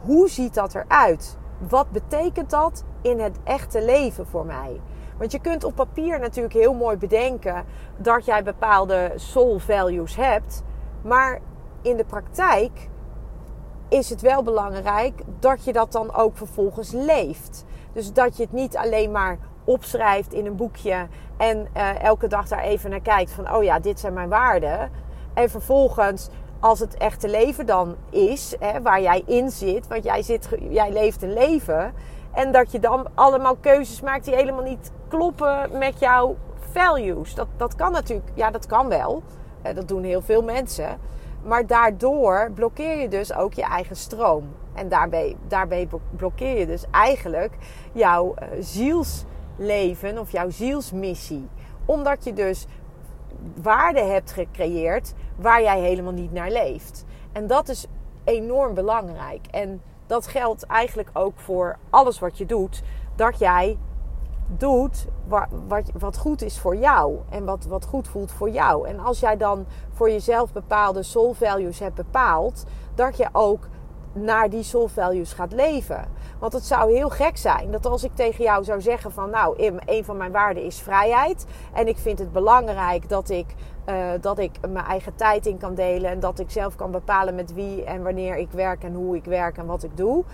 hoe 0.00 0.28
ziet 0.28 0.54
dat 0.54 0.74
eruit? 0.74 1.38
Wat 1.58 1.90
betekent 1.90 2.50
dat 2.50 2.84
in 3.02 3.20
het 3.20 3.38
echte 3.44 3.84
leven 3.84 4.26
voor 4.26 4.46
mij? 4.46 4.80
Want 5.18 5.32
je 5.32 5.40
kunt 5.40 5.64
op 5.64 5.74
papier 5.74 6.20
natuurlijk 6.20 6.54
heel 6.54 6.74
mooi 6.74 6.96
bedenken 6.96 7.64
dat 7.96 8.24
jij 8.24 8.42
bepaalde 8.42 9.12
soul 9.16 9.58
values 9.58 10.16
hebt. 10.16 10.62
Maar 11.02 11.40
in 11.82 11.96
de 11.96 12.04
praktijk 12.04 12.88
is 13.88 14.10
het 14.10 14.20
wel 14.20 14.42
belangrijk 14.42 15.22
dat 15.38 15.64
je 15.64 15.72
dat 15.72 15.92
dan 15.92 16.14
ook 16.14 16.36
vervolgens 16.36 16.92
leeft. 16.92 17.64
Dus 17.92 18.12
dat 18.12 18.36
je 18.36 18.42
het 18.42 18.52
niet 18.52 18.76
alleen 18.76 19.10
maar 19.10 19.38
opschrijft 19.64 20.32
in 20.32 20.46
een 20.46 20.56
boekje 20.56 21.06
en 21.36 21.68
uh, 21.76 22.02
elke 22.02 22.26
dag 22.26 22.48
daar 22.48 22.62
even 22.62 22.90
naar 22.90 23.00
kijkt 23.00 23.30
van 23.30 23.52
oh 23.52 23.62
ja, 23.62 23.78
dit 23.78 24.00
zijn 24.00 24.12
mijn 24.12 24.28
waarden. 24.28 24.90
En 25.34 25.50
vervolgens 25.50 26.28
als 26.64 26.80
het 26.80 26.96
echte 26.96 27.28
leven 27.28 27.66
dan 27.66 27.96
is, 28.10 28.54
hè, 28.58 28.82
waar 28.82 29.02
jij 29.02 29.22
in 29.26 29.50
zit, 29.50 29.86
want 29.86 30.04
jij, 30.04 30.22
zit, 30.22 30.48
jij 30.68 30.92
leeft 30.92 31.22
een 31.22 31.32
leven. 31.32 31.92
En 32.32 32.52
dat 32.52 32.72
je 32.72 32.80
dan 32.80 33.06
allemaal 33.14 33.56
keuzes 33.56 34.00
maakt 34.00 34.24
die 34.24 34.34
helemaal 34.34 34.62
niet 34.62 34.90
kloppen 35.08 35.78
met 35.78 35.98
jouw 35.98 36.36
values. 36.72 37.34
Dat, 37.34 37.46
dat 37.56 37.74
kan 37.74 37.92
natuurlijk, 37.92 38.28
ja, 38.34 38.50
dat 38.50 38.66
kan 38.66 38.88
wel. 38.88 39.22
Dat 39.74 39.88
doen 39.88 40.02
heel 40.02 40.22
veel 40.22 40.42
mensen. 40.42 40.98
Maar 41.42 41.66
daardoor 41.66 42.50
blokkeer 42.54 42.98
je 42.98 43.08
dus 43.08 43.34
ook 43.34 43.52
je 43.54 43.64
eigen 43.64 43.96
stroom. 43.96 44.44
En 44.74 44.88
daarbij, 44.88 45.36
daarbij 45.48 45.88
blokkeer 46.16 46.58
je 46.58 46.66
dus 46.66 46.84
eigenlijk 46.90 47.52
jouw 47.92 48.34
uh, 48.38 48.48
zielsleven 48.60 50.18
of 50.18 50.30
jouw 50.30 50.50
zielsmissie. 50.50 51.48
Omdat 51.84 52.24
je 52.24 52.32
dus 52.32 52.66
waarde 53.62 54.00
hebt 54.00 54.32
gecreëerd 54.32 55.14
waar 55.36 55.62
jij 55.62 55.80
helemaal 55.80 56.12
niet 56.12 56.32
naar 56.32 56.50
leeft. 56.50 57.04
En 57.32 57.46
dat 57.46 57.68
is 57.68 57.86
enorm 58.24 58.74
belangrijk. 58.74 59.46
En 59.50 59.82
dat 60.06 60.26
geldt 60.26 60.66
eigenlijk 60.66 61.10
ook 61.12 61.40
voor 61.40 61.78
alles 61.90 62.18
wat 62.18 62.38
je 62.38 62.46
doet. 62.46 62.82
Dat 63.16 63.38
jij 63.38 63.78
doet 64.46 65.06
wat, 65.26 65.48
wat, 65.98 66.18
goed 66.18 66.42
is 66.42 66.58
voor 66.58 66.76
jou 66.76 67.18
en 67.28 67.44
wat, 67.44 67.64
wat 67.64 67.84
goed 67.84 68.08
voelt 68.08 68.32
voor 68.32 68.50
jou. 68.50 68.88
En 68.88 69.00
als 69.00 69.20
jij 69.20 69.36
dan 69.36 69.66
voor 69.92 70.10
jezelf 70.10 70.52
bepaalde 70.52 71.02
soul 71.02 71.32
values 71.32 71.78
hebt 71.78 71.94
bepaald, 71.94 72.64
dat 72.94 73.16
je 73.16 73.28
ook 73.32 73.68
naar 74.14 74.50
die 74.50 74.62
soul 74.62 74.88
values 74.88 75.32
gaat 75.32 75.52
leven. 75.52 76.04
Want 76.38 76.52
het 76.52 76.64
zou 76.64 76.92
heel 76.92 77.08
gek 77.08 77.36
zijn 77.36 77.70
dat 77.70 77.86
als 77.86 78.04
ik 78.04 78.14
tegen 78.14 78.44
jou 78.44 78.64
zou 78.64 78.80
zeggen 78.80 79.12
van 79.12 79.30
nou, 79.30 79.72
een 79.84 80.04
van 80.04 80.16
mijn 80.16 80.32
waarden 80.32 80.62
is 80.62 80.80
vrijheid. 80.80 81.46
En 81.72 81.88
ik 81.88 81.96
vind 81.96 82.18
het 82.18 82.32
belangrijk 82.32 83.08
dat 83.08 83.30
ik, 83.30 83.46
uh, 83.86 84.10
dat 84.20 84.38
ik 84.38 84.50
mijn 84.68 84.84
eigen 84.84 85.14
tijd 85.14 85.46
in 85.46 85.58
kan 85.58 85.74
delen. 85.74 86.10
En 86.10 86.20
dat 86.20 86.38
ik 86.38 86.50
zelf 86.50 86.76
kan 86.76 86.90
bepalen 86.90 87.34
met 87.34 87.54
wie 87.54 87.84
en 87.84 88.02
wanneer 88.02 88.36
ik 88.36 88.50
werk 88.50 88.82
en 88.84 88.94
hoe 88.94 89.16
ik 89.16 89.24
werk 89.24 89.56
en 89.56 89.66
wat 89.66 89.82
ik 89.82 89.96
doe. 89.96 90.24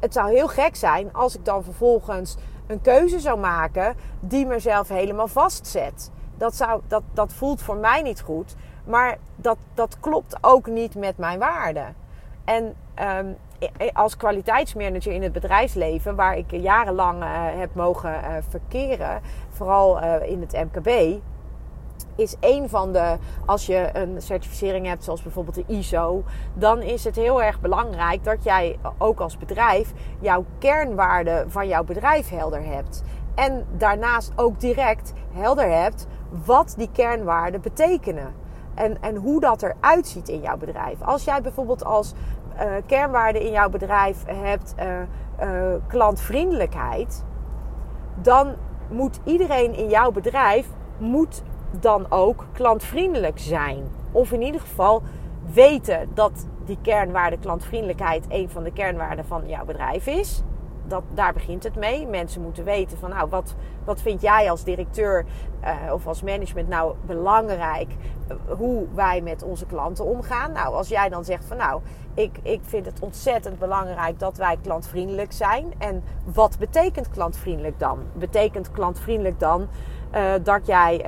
Het 0.00 0.12
zou 0.12 0.30
heel 0.30 0.48
gek 0.48 0.76
zijn 0.76 1.12
als 1.12 1.34
ik 1.34 1.44
dan 1.44 1.64
vervolgens 1.64 2.36
een 2.66 2.80
keuze 2.80 3.20
zou 3.20 3.38
maken 3.38 3.94
die 4.20 4.46
mezelf 4.46 4.88
helemaal 4.88 5.28
vastzet. 5.28 6.10
Dat, 6.36 6.54
zou, 6.54 6.80
dat, 6.88 7.02
dat 7.12 7.32
voelt 7.32 7.62
voor 7.62 7.76
mij 7.76 8.02
niet 8.02 8.20
goed. 8.20 8.56
Maar 8.84 9.18
dat, 9.36 9.56
dat 9.74 9.96
klopt 10.00 10.36
ook 10.40 10.66
niet 10.66 10.94
met 10.94 11.18
mijn 11.18 11.38
waarden. 11.38 11.94
En 12.44 12.74
um, 13.00 13.36
als 13.92 14.16
kwaliteitsmanager 14.16 15.12
in 15.12 15.22
het 15.22 15.32
bedrijfsleven, 15.32 16.14
waar 16.14 16.36
ik 16.36 16.50
jarenlang 16.50 17.22
uh, 17.22 17.28
heb 17.32 17.74
mogen 17.74 18.10
uh, 18.10 18.34
verkeren, 18.48 19.20
vooral 19.48 20.02
uh, 20.02 20.30
in 20.30 20.40
het 20.40 20.52
MKB, 20.52 21.20
is 22.16 22.36
een 22.40 22.68
van 22.68 22.92
de, 22.92 23.16
als 23.46 23.66
je 23.66 23.90
een 23.92 24.22
certificering 24.22 24.86
hebt, 24.86 25.04
zoals 25.04 25.22
bijvoorbeeld 25.22 25.54
de 25.54 25.64
ISO, 25.66 26.24
dan 26.54 26.82
is 26.82 27.04
het 27.04 27.16
heel 27.16 27.42
erg 27.42 27.60
belangrijk 27.60 28.24
dat 28.24 28.44
jij 28.44 28.78
ook 28.98 29.20
als 29.20 29.38
bedrijf 29.38 29.92
jouw 30.20 30.44
kernwaarden 30.58 31.50
van 31.50 31.68
jouw 31.68 31.84
bedrijf 31.84 32.28
helder 32.28 32.64
hebt. 32.64 33.02
En 33.34 33.66
daarnaast 33.76 34.32
ook 34.36 34.60
direct 34.60 35.12
helder 35.32 35.70
hebt 35.70 36.06
wat 36.44 36.74
die 36.76 36.90
kernwaarden 36.92 37.60
betekenen. 37.60 38.34
En, 38.74 39.02
en 39.02 39.16
hoe 39.16 39.40
dat 39.40 39.62
eruit 39.62 40.06
ziet 40.06 40.28
in 40.28 40.40
jouw 40.40 40.56
bedrijf. 40.56 41.02
Als 41.02 41.24
jij 41.24 41.40
bijvoorbeeld 41.40 41.84
als 41.84 42.14
kernwaarde 42.86 43.44
in 43.44 43.50
jouw 43.50 43.68
bedrijf 43.68 44.24
hebt 44.26 44.74
uh, 44.78 44.86
uh, 45.42 45.74
klantvriendelijkheid, 45.86 47.24
dan 48.14 48.54
moet 48.88 49.20
iedereen 49.24 49.74
in 49.74 49.88
jouw 49.88 50.10
bedrijf 50.10 50.66
moet 50.98 51.42
dan 51.70 52.06
ook 52.08 52.46
klantvriendelijk 52.52 53.38
zijn. 53.38 53.84
Of 54.12 54.32
in 54.32 54.42
ieder 54.42 54.60
geval 54.60 55.02
weten 55.52 56.08
dat 56.14 56.46
die 56.64 56.78
kernwaarde 56.82 57.38
klantvriendelijkheid 57.38 58.24
een 58.28 58.50
van 58.50 58.62
de 58.62 58.72
kernwaarden 58.72 59.24
van 59.24 59.48
jouw 59.48 59.64
bedrijf 59.64 60.06
is 60.06 60.42
dat, 60.90 61.02
daar 61.14 61.32
begint 61.32 61.62
het 61.62 61.76
mee. 61.76 62.06
Mensen 62.06 62.42
moeten 62.42 62.64
weten 62.64 62.98
van 62.98 63.10
nou, 63.10 63.28
wat, 63.28 63.54
wat 63.84 64.00
vind 64.00 64.20
jij 64.20 64.50
als 64.50 64.64
directeur 64.64 65.24
uh, 65.64 65.92
of 65.92 66.06
als 66.06 66.22
management 66.22 66.68
nou 66.68 66.94
belangrijk 67.06 67.88
uh, 67.90 68.36
hoe 68.56 68.86
wij 68.94 69.20
met 69.20 69.42
onze 69.42 69.66
klanten 69.66 70.04
omgaan. 70.04 70.52
Nou, 70.52 70.74
als 70.74 70.88
jij 70.88 71.08
dan 71.08 71.24
zegt 71.24 71.44
van 71.44 71.56
nou, 71.56 71.80
ik, 72.14 72.38
ik 72.42 72.60
vind 72.62 72.86
het 72.86 73.00
ontzettend 73.00 73.58
belangrijk 73.58 74.18
dat 74.18 74.36
wij 74.36 74.56
klantvriendelijk 74.62 75.32
zijn. 75.32 75.72
En 75.78 76.02
wat 76.24 76.58
betekent 76.58 77.10
klantvriendelijk 77.10 77.78
dan? 77.78 77.98
Betekent 78.12 78.70
klantvriendelijk 78.70 79.40
dan 79.40 79.68
uh, 80.14 80.32
dat 80.42 80.66
jij 80.66 81.04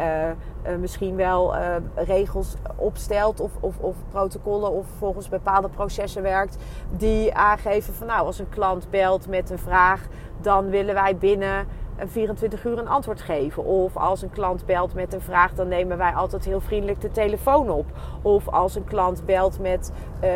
uh, 0.67 0.77
misschien 0.77 1.17
wel 1.17 1.55
regels 1.95 2.55
opstelt 2.77 3.41
of, 3.41 3.51
of, 3.61 3.79
of, 3.79 3.97
protocollen 4.11 4.71
of 4.71 4.87
volgens 4.99 5.29
bepaalde 5.29 5.69
processen 5.69 6.23
werkt 6.23 6.57
die 6.97 7.35
aangeven 7.35 7.95
van 7.95 8.07
nou 8.07 8.27
als 8.27 8.39
een 8.39 8.49
klant 8.49 8.91
belt 8.91 9.29
met 9.29 9.51
een 9.51 9.59
vraag 9.59 10.07
dan 10.41 10.71
willen 10.71 10.95
wij 10.95 11.17
binnen 11.17 11.67
24 12.07 12.65
uur 12.65 12.79
een 12.79 12.89
antwoord 12.89 13.21
geven. 13.21 13.65
Of 13.65 13.97
als 13.97 14.23
een 14.23 14.31
klant 14.31 14.67
belt 14.67 14.95
met 14.95 15.15
een 15.15 15.21
vraag, 15.21 15.55
dan 15.55 15.69
nemen 15.69 15.99
wij 15.99 16.13
altijd 16.13 16.45
heel 16.45 16.61
vriendelijk 16.61 17.01
de 17.01 17.11
telefoon 17.11 17.71
op. 17.71 17.87
Of 18.23 18.49
als 18.49 18.75
een 18.75 18.85
klant 18.85 19.25
belt 19.27 19.59
met, 19.61 19.93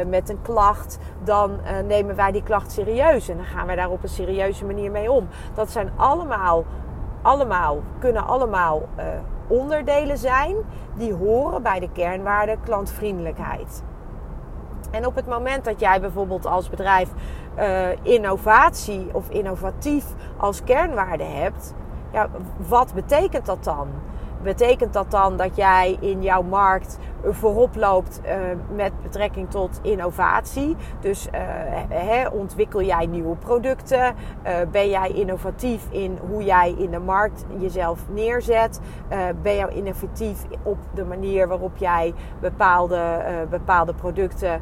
met 0.07 0.29
een 0.29 0.43
klacht, 0.43 0.99
dan 1.25 1.61
nemen 1.87 2.17
wij 2.17 2.33
die 2.33 2.43
klacht 2.43 2.73
serieus. 2.73 3.29
En 3.29 3.37
dan 3.37 3.47
gaan 3.47 3.67
wij 3.67 3.77
daar 3.77 3.91
op 3.91 4.03
een 4.03 4.09
serieuze 4.09 4.65
manier 4.65 4.91
mee 4.91 5.11
om. 5.11 5.29
Dat 5.55 5.71
zijn 5.71 5.91
allemaal, 5.97 6.65
allemaal 7.27 7.83
kunnen 7.99 8.27
allemaal 8.27 8.89
uh, 8.99 9.05
onderdelen 9.47 10.19
zijn 10.19 10.57
die 10.95 11.13
horen 11.13 11.63
bij 11.63 11.81
de 11.81 11.89
kernwaarde 11.93 12.57
klantvriendelijkheid. 12.65 13.83
En 14.91 15.07
op 15.07 15.15
het 15.15 15.27
moment 15.27 15.65
dat 15.65 15.81
jij 15.81 16.01
bijvoorbeeld 16.01 16.47
als 16.47 16.71
bedrijf 16.71 17.11
uh, 17.59 17.89
innovatie 18.03 19.09
of 19.13 19.29
innovatief 19.29 20.05
als 20.37 20.65
kernwaarde 20.65 21.25
hebt, 21.25 21.75
ja, 22.13 22.29
wat 22.69 22.95
betekent 22.95 23.47
dat 23.47 23.65
dan? 23.65 23.89
Betekent 24.47 24.93
dat 24.93 25.11
dan 25.11 25.37
dat 25.37 25.57
jij 25.57 25.97
in 26.01 26.23
jouw 26.23 26.43
markt 26.43 26.99
voorop 27.25 27.77
loopt 27.77 28.21
uh, 28.25 28.33
met 28.75 28.93
betrekking 29.03 29.51
tot 29.51 29.81
innovatie? 29.83 30.77
Dus 31.01 31.29
he, 31.89 32.29
ontwikkel 32.29 32.83
jij 32.83 33.07
nieuwe 33.07 33.37
producten? 33.37 34.15
Uh, 34.47 34.53
ben 34.71 34.89
jij 34.89 35.11
innovatief 35.11 35.87
in 35.91 36.19
hoe 36.29 36.45
jij 36.45 36.75
in 36.79 36.91
de 36.91 36.99
markt 36.99 37.45
jezelf 37.59 38.05
neerzet? 38.11 38.81
ben 39.43 39.57
jij 39.57 39.69
innovatief 39.69 40.45
op 40.63 40.79
de 40.95 41.05
manier 41.05 41.49
waarop 41.49 41.77
jij 41.77 42.15
bepaalde, 42.41 43.23
bepaalde 43.51 43.95
producten 43.95 44.61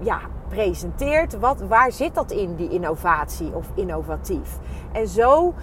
ja, 0.00 0.20
presenteert? 0.48 1.38
Wat, 1.38 1.60
waar 1.60 1.92
zit 1.92 2.14
dat 2.14 2.30
in, 2.30 2.54
die 2.54 2.68
innovatie 2.68 3.54
of 3.54 3.70
innovatief? 3.74 4.58
En 4.92 5.08
zo 5.08 5.54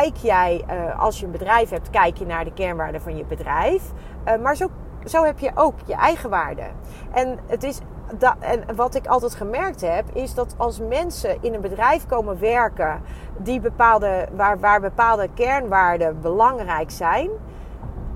kijk 0.00 0.16
jij, 0.16 0.64
uh, 0.70 1.00
als 1.00 1.20
je 1.20 1.24
een 1.26 1.32
bedrijf 1.32 1.70
hebt, 1.70 1.90
kijk 1.90 2.16
je 2.16 2.26
naar 2.26 2.44
de 2.44 2.52
kernwaarden 2.52 3.00
van 3.00 3.16
je 3.16 3.24
bedrijf. 3.24 3.82
Uh, 4.28 4.36
maar 4.42 4.56
zo, 4.56 4.68
zo 5.04 5.24
heb 5.24 5.38
je 5.38 5.50
ook 5.54 5.74
je 5.84 5.94
eigen 5.94 6.30
waarden. 6.30 6.66
En, 7.12 7.38
het 7.46 7.62
is 7.62 7.80
dat, 8.18 8.34
en 8.38 8.76
wat 8.76 8.94
ik 8.94 9.06
altijd 9.06 9.34
gemerkt 9.34 9.80
heb, 9.80 10.04
is 10.12 10.34
dat 10.34 10.54
als 10.56 10.80
mensen 10.80 11.36
in 11.40 11.54
een 11.54 11.60
bedrijf 11.60 12.06
komen 12.06 12.40
werken 12.40 13.02
die 13.36 13.60
bepaalde, 13.60 14.28
waar, 14.36 14.60
waar 14.60 14.80
bepaalde 14.80 15.28
kernwaarden 15.34 16.20
belangrijk 16.20 16.90
zijn. 16.90 17.30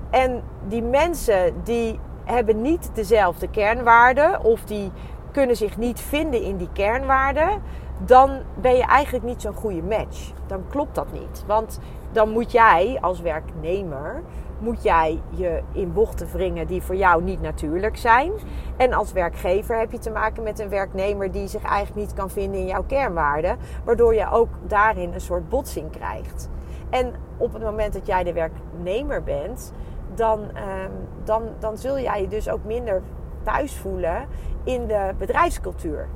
En 0.09 0.43
die 0.67 0.83
mensen 0.83 1.53
die 1.63 1.99
hebben 2.23 2.61
niet 2.61 2.89
dezelfde 2.93 3.49
kernwaarden 3.49 4.43
of 4.43 4.63
die 4.63 4.91
kunnen 5.31 5.55
zich 5.55 5.77
niet 5.77 5.99
vinden 5.99 6.41
in 6.41 6.57
die 6.57 6.69
kernwaarden, 6.73 7.61
dan 8.05 8.39
ben 8.55 8.75
je 8.75 8.85
eigenlijk 8.85 9.25
niet 9.25 9.41
zo'n 9.41 9.53
goede 9.53 9.83
match. 9.83 10.31
Dan 10.47 10.63
klopt 10.69 10.95
dat 10.95 11.11
niet. 11.11 11.43
Want 11.47 11.79
dan 12.11 12.29
moet 12.29 12.51
jij 12.51 12.97
als 13.01 13.21
werknemer 13.21 14.23
moet 14.59 14.83
jij 14.83 15.21
je 15.29 15.61
in 15.71 15.93
bochten 15.93 16.27
wringen 16.31 16.67
die 16.67 16.81
voor 16.81 16.95
jou 16.95 17.23
niet 17.23 17.41
natuurlijk 17.41 17.97
zijn. 17.97 18.31
En 18.77 18.93
als 18.93 19.11
werkgever 19.11 19.79
heb 19.79 19.91
je 19.91 19.99
te 19.99 20.11
maken 20.11 20.43
met 20.43 20.59
een 20.59 20.69
werknemer 20.69 21.31
die 21.31 21.47
zich 21.47 21.63
eigenlijk 21.63 22.07
niet 22.07 22.13
kan 22.13 22.29
vinden 22.29 22.59
in 22.59 22.65
jouw 22.65 22.83
kernwaarden, 22.83 23.57
waardoor 23.83 24.15
je 24.15 24.31
ook 24.31 24.49
daarin 24.67 25.13
een 25.13 25.21
soort 25.21 25.49
botsing 25.49 25.91
krijgt. 25.91 26.49
En 26.89 27.13
op 27.37 27.53
het 27.53 27.63
moment 27.63 27.93
dat 27.93 28.05
jij 28.05 28.23
de 28.23 28.33
werknemer 28.33 29.23
bent, 29.23 29.73
dan, 30.15 30.39
um, 30.39 30.91
dan, 31.23 31.43
dan 31.59 31.77
zul 31.77 31.99
jij 31.99 32.21
je 32.21 32.27
dus 32.27 32.49
ook 32.49 32.63
minder 32.65 33.01
thuis 33.43 33.77
voelen 33.77 34.25
in 34.63 34.87
de 34.87 35.13
bedrijfscultuur. 35.17 36.07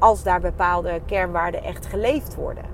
Als 0.00 0.22
daar 0.22 0.40
bepaalde 0.40 1.00
kernwaarden 1.06 1.62
echt 1.62 1.86
geleefd 1.86 2.34
worden. 2.34 2.64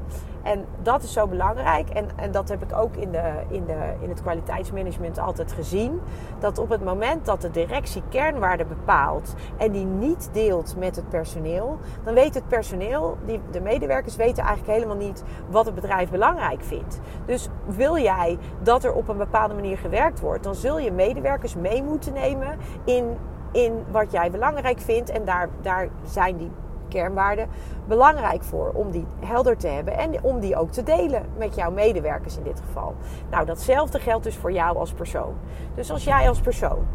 En 0.47 0.65
dat 0.83 1.03
is 1.03 1.13
zo 1.13 1.27
belangrijk. 1.27 1.89
En, 1.89 2.09
en 2.17 2.31
dat 2.31 2.49
heb 2.49 2.63
ik 2.63 2.77
ook 2.77 2.97
in, 2.97 3.11
de, 3.11 3.33
in, 3.49 3.65
de, 3.65 3.95
in 4.01 4.09
het 4.09 4.23
kwaliteitsmanagement 4.23 5.19
altijd 5.19 5.53
gezien. 5.53 6.01
Dat 6.39 6.59
op 6.59 6.69
het 6.69 6.85
moment 6.85 7.25
dat 7.25 7.41
de 7.41 7.51
directie 7.51 8.03
kernwaarden 8.09 8.69
bepaalt 8.69 9.35
en 9.57 9.73
die 9.73 9.85
niet 9.85 10.29
deelt 10.33 10.77
met 10.79 10.97
het 10.97 11.09
personeel, 11.09 11.79
dan 12.05 12.15
weet 12.15 12.35
het 12.35 12.49
personeel, 12.49 13.17
die, 13.25 13.41
de 13.51 13.61
medewerkers 13.61 14.17
weten 14.17 14.45
eigenlijk 14.45 14.79
helemaal 14.79 15.07
niet 15.07 15.25
wat 15.51 15.67
het 15.67 15.75
bedrijf 15.75 16.11
belangrijk 16.11 16.63
vindt. 16.63 17.01
Dus 17.25 17.49
wil 17.67 17.99
jij 17.99 18.39
dat 18.63 18.85
er 18.85 18.93
op 18.93 19.09
een 19.09 19.17
bepaalde 19.17 19.55
manier 19.55 19.79
gewerkt 19.79 20.21
wordt, 20.21 20.45
dan 20.45 20.55
zul 20.55 20.79
je 20.79 20.93
medewerkers 20.93 21.55
mee 21.55 21.83
moeten 21.83 22.13
nemen 22.13 22.59
in, 22.85 23.17
in 23.53 23.85
wat 23.91 24.13
jij 24.13 24.31
belangrijk 24.31 24.81
vindt. 24.81 25.11
En 25.11 25.25
daar, 25.25 25.49
daar 25.63 25.89
zijn 26.05 26.37
die 26.37 26.51
kernwaarden 26.89 27.49
belangrijk 27.87 28.43
voor 28.43 28.71
om 28.75 28.91
die 28.91 29.07
helder 29.21 29.57
te 29.57 29.69
hebben 29.69 29.99
en 29.99 30.23
om 30.23 30.41
die 30.41 30.57
ook 30.57 30.71
te 30.71 30.83
delen 30.83 31.23
met 31.39 31.55
jouw 31.55 31.71
medewerkers 31.71 32.37
in 32.37 32.43
dit 32.43 32.61
geval. 32.67 32.95
Nou, 33.31 33.47
datzelfde 33.47 33.99
geldt 33.99 34.25
dus 34.25 34.37
voor 34.37 34.53
jou 34.53 34.77
als 34.77 34.93
persoon. 34.93 35.35
Dus 35.75 35.91
als 35.91 36.05
jij 36.05 36.29
als 36.29 36.41
persoon 36.41 36.87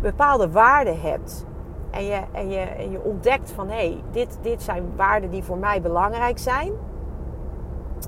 bepaalde 0.00 0.50
waarden 0.50 1.00
hebt 1.00 1.46
en 1.90 2.04
je, 2.04 2.20
en 2.32 2.48
je, 2.50 2.58
en 2.58 2.90
je 2.90 3.02
ontdekt 3.02 3.50
van 3.50 3.68
hé, 3.68 3.74
hey, 3.74 4.02
dit, 4.10 4.38
dit 4.40 4.62
zijn 4.62 4.92
waarden 4.96 5.30
die 5.30 5.44
voor 5.44 5.58
mij 5.58 5.80
belangrijk 5.80 6.38
zijn. 6.38 6.72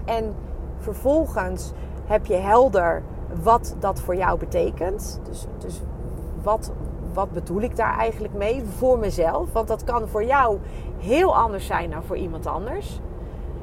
En 0.04 0.34
vervolgens 0.78 1.72
heb 2.06 2.26
je 2.26 2.34
helder 2.34 3.02
wat 3.42 3.76
dat 3.78 4.00
voor 4.00 4.16
jou 4.16 4.38
betekent. 4.38 5.20
Dus, 5.22 5.46
dus 5.58 5.82
wat, 6.42 6.72
wat 7.14 7.30
bedoel 7.30 7.60
ik 7.60 7.76
daar 7.76 7.98
eigenlijk 7.98 8.34
mee 8.34 8.64
voor 8.64 8.98
mezelf? 8.98 9.52
Want 9.52 9.68
dat 9.68 9.84
kan 9.84 10.08
voor 10.08 10.24
jou 10.24 10.58
heel 10.98 11.36
anders 11.36 11.66
zijn 11.66 11.90
dan 11.90 12.02
voor 12.02 12.16
iemand 12.16 12.46
anders. 12.46 13.00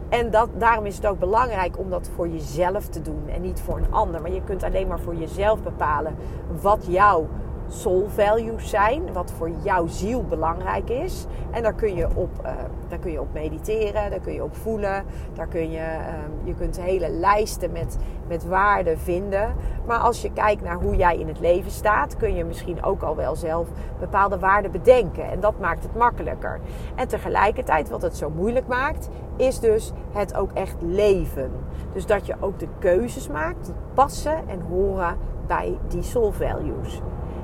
En 0.09 0.31
dat, 0.31 0.49
daarom 0.57 0.85
is 0.85 0.95
het 0.95 1.05
ook 1.05 1.19
belangrijk 1.19 1.77
om 1.79 1.89
dat 1.89 2.09
voor 2.15 2.27
jezelf 2.27 2.87
te 2.87 3.01
doen 3.01 3.27
en 3.27 3.41
niet 3.41 3.61
voor 3.61 3.77
een 3.77 3.91
ander. 3.91 4.21
Maar 4.21 4.31
je 4.31 4.43
kunt 4.43 4.63
alleen 4.63 4.87
maar 4.87 4.99
voor 4.99 5.15
jezelf 5.15 5.61
bepalen 5.63 6.15
wat 6.61 6.85
jouw 6.89 7.27
soul 7.71 8.07
values 8.07 8.69
zijn, 8.69 9.13
wat 9.13 9.31
voor 9.37 9.51
jouw 9.63 9.87
ziel 9.87 10.23
belangrijk 10.23 10.89
is. 10.89 11.25
En 11.51 11.63
daar 11.63 11.73
kun 11.73 11.95
je 11.95 12.07
op, 12.15 12.29
uh, 12.43 12.51
daar 12.87 12.99
kun 12.99 13.11
je 13.11 13.21
op 13.21 13.33
mediteren, 13.33 14.09
daar 14.09 14.19
kun 14.19 14.33
je 14.33 14.43
op 14.43 14.55
voelen. 14.55 15.03
Daar 15.33 15.47
kun 15.47 15.71
je, 15.71 15.77
uh, 15.77 16.13
je 16.43 16.55
kunt 16.55 16.81
hele 16.81 17.09
lijsten 17.09 17.71
met, 17.71 17.97
met 18.27 18.45
waarden 18.45 18.99
vinden. 18.99 19.55
Maar 19.85 19.97
als 19.97 20.21
je 20.21 20.33
kijkt 20.33 20.63
naar 20.63 20.81
hoe 20.81 20.95
jij 20.95 21.17
in 21.17 21.27
het 21.27 21.39
leven 21.39 21.71
staat, 21.71 22.17
kun 22.17 22.35
je 22.35 22.43
misschien 22.43 22.83
ook 22.83 23.01
al 23.01 23.15
wel 23.15 23.35
zelf 23.35 23.67
bepaalde 23.99 24.39
waarden 24.39 24.71
bedenken. 24.71 25.31
En 25.31 25.39
dat 25.39 25.59
maakt 25.59 25.83
het 25.83 25.95
makkelijker. 25.95 26.59
En 26.95 27.07
tegelijkertijd, 27.07 27.89
wat 27.89 28.01
het 28.01 28.17
zo 28.17 28.29
moeilijk 28.29 28.67
maakt, 28.67 29.09
is 29.35 29.59
dus 29.59 29.91
het 30.11 30.35
ook 30.35 30.51
echt 30.51 30.75
leven. 30.79 31.51
Dus 31.93 32.05
dat 32.05 32.25
je 32.25 32.35
ook 32.39 32.59
de 32.59 32.67
keuzes 32.79 33.27
maakt 33.27 33.65
die 33.65 33.75
passen 33.93 34.37
en 34.47 34.61
horen 34.69 35.17
bij 35.47 35.77
die 35.87 36.03
soul 36.03 36.31
values. 36.31 37.01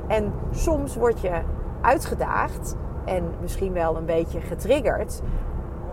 En 0.07 0.33
soms 0.51 0.95
word 0.95 1.19
je 1.19 1.41
uitgedaagd 1.81 2.75
en 3.05 3.23
misschien 3.41 3.73
wel 3.73 3.97
een 3.97 4.05
beetje 4.05 4.41
getriggerd, 4.41 5.21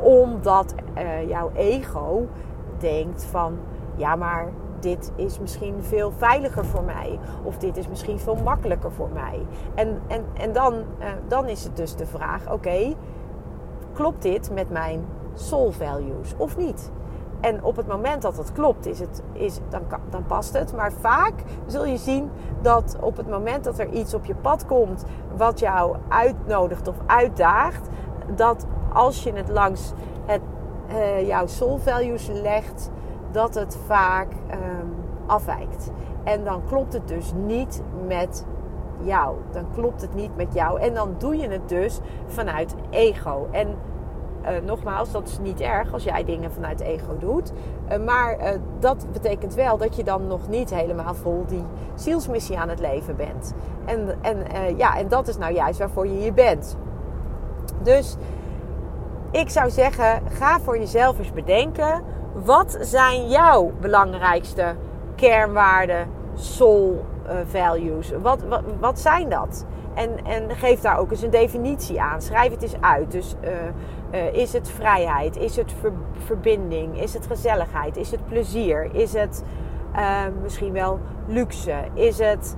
omdat 0.00 0.75
uh, 0.99 1.28
jouw 1.28 1.50
ego 1.54 2.26
denkt 2.78 3.25
van 3.25 3.59
ja, 3.97 4.16
maar 4.16 4.52
dit 4.80 5.12
is 5.16 5.38
misschien 5.38 5.83
veel 5.83 6.12
veiliger 6.16 6.64
voor 6.64 6.83
mij. 6.83 7.18
Of 7.42 7.59
dit 7.59 7.76
is 7.76 7.88
misschien 7.88 8.18
veel 8.18 8.37
makkelijker 8.44 8.92
voor 8.92 9.11
mij. 9.12 9.47
En, 9.75 10.00
en, 10.06 10.25
en 10.35 10.52
dan, 10.52 10.75
uh, 10.75 11.06
dan 11.28 11.49
is 11.49 11.64
het 11.64 11.76
dus 11.76 11.97
de 11.97 12.06
vraag: 12.06 12.52
oké, 12.52 12.94
klopt 13.92 14.23
dit 14.23 14.50
met 14.52 14.71
mijn 14.71 15.04
soul 15.35 15.73
values 15.73 16.35
of 16.37 16.56
niet? 16.56 16.92
En 17.44 17.64
op 17.64 17.76
het 17.76 17.86
moment 17.86 18.22
dat 18.22 18.36
het 18.36 18.52
klopt, 18.52 18.86
is 18.86 19.00
het, 19.00 19.22
is, 19.32 19.58
dan, 19.68 19.82
dan 20.10 20.26
past 20.26 20.52
het. 20.52 20.76
Maar 20.76 20.92
vaak 20.92 21.32
zul 21.66 21.86
je 21.86 21.96
zien 21.96 22.30
dat 22.62 22.96
op 23.00 23.16
het 23.16 23.28
moment 23.28 23.64
dat 23.64 23.78
er 23.78 23.88
iets 23.88 24.14
op 24.14 24.24
je 24.24 24.34
pad 24.34 24.66
komt 24.66 25.04
wat 25.36 25.58
jou 25.58 25.96
uitnodigt 26.08 26.88
of 26.88 26.96
uitdaagt, 27.06 27.88
dat 28.36 28.66
als 28.92 29.22
je 29.22 29.32
het 29.32 29.48
langs 29.48 29.92
het, 30.26 30.40
uh, 30.88 31.26
jouw 31.26 31.46
soul 31.46 31.78
values 31.78 32.28
legt, 32.28 32.90
dat 33.30 33.54
het 33.54 33.78
vaak 33.87 34.33
um, 34.33 34.94
afwijkt. 35.26 35.90
En 36.22 36.44
dan 36.44 36.62
klopt 36.68 36.92
het 36.92 37.09
dus 37.09 37.33
niet 37.46 37.83
met 38.07 38.46
jou. 39.00 39.37
Dan 39.52 39.66
klopt 39.74 40.00
het 40.00 40.14
niet 40.14 40.37
met 40.37 40.54
jou. 40.54 40.80
En 40.80 40.94
dan 40.94 41.14
doe 41.18 41.37
je 41.37 41.48
het 41.48 41.68
dus 41.68 42.00
vanuit 42.26 42.74
ego. 42.90 43.48
En 43.50 43.76
uh, 44.44 44.66
nogmaals, 44.66 45.12
dat 45.12 45.28
is 45.28 45.38
niet 45.38 45.61
erg 45.61 45.92
als 45.92 46.04
jij 46.04 46.24
dingen 46.24 46.52
vanuit 46.52 46.80
ego 46.80 47.18
doet. 47.18 47.52
Uh, 47.92 48.04
maar 48.04 48.38
uh, 48.38 48.48
dat 48.78 49.07
betekent 49.12 49.54
wel 49.54 49.76
dat 49.76 49.96
je 49.96 50.04
dan 50.04 50.26
nog 50.26 50.48
niet 50.48 50.74
helemaal 50.74 51.14
vol 51.14 51.44
die 51.46 51.64
zielsmissie 51.94 52.59
aan 52.59 52.68
het 52.68 52.80
leven 52.80 53.16
bent. 53.16 53.54
En, 53.85 54.18
en, 54.22 54.76
ja, 54.76 54.98
en 54.98 55.09
dat 55.09 55.28
is 55.28 55.37
nou 55.37 55.54
juist 55.54 55.78
waarvoor 55.78 56.07
je 56.07 56.18
hier 56.18 56.33
bent. 56.33 56.76
Dus 57.83 58.16
ik 59.30 59.50
zou 59.50 59.70
zeggen, 59.70 60.22
ga 60.30 60.61
voor 60.61 60.78
jezelf 60.78 61.18
eens 61.18 61.33
bedenken. 61.33 62.02
Wat 62.33 62.78
zijn 62.80 63.28
jouw 63.28 63.72
belangrijkste 63.80 64.74
kernwaarden, 65.14 66.09
soul 66.35 67.04
values? 67.46 68.12
Wat, 68.22 68.44
wat, 68.80 69.00
zijn 69.00 69.28
dat? 69.28 69.64
En, 69.94 70.24
en 70.24 70.50
geef 70.50 70.80
daar 70.80 70.98
ook 70.98 71.11
eens 71.11 71.22
een 71.22 71.30
definitie 71.30 72.00
aan. 72.00 72.22
Schrijf 72.22 72.50
het 72.50 72.62
eens 72.62 72.80
uit. 72.80 73.11
Dus 73.11 73.35
uh, 74.14 74.33
is 74.33 74.53
het 74.53 74.70
vrijheid? 74.70 75.37
Is 75.37 75.57
het 75.57 75.72
ver, 75.81 75.92
verbinding? 76.12 77.00
Is 77.00 77.14
het 77.14 77.27
gezelligheid? 77.27 77.96
Is 77.96 78.11
het 78.11 78.27
plezier? 78.27 78.94
Is 78.94 79.12
het 79.12 79.44
uh, 79.96 80.20
misschien 80.42 80.72
wel 80.72 81.00
luxe? 81.27 81.85
Is 81.94 82.18
het, 82.18 82.57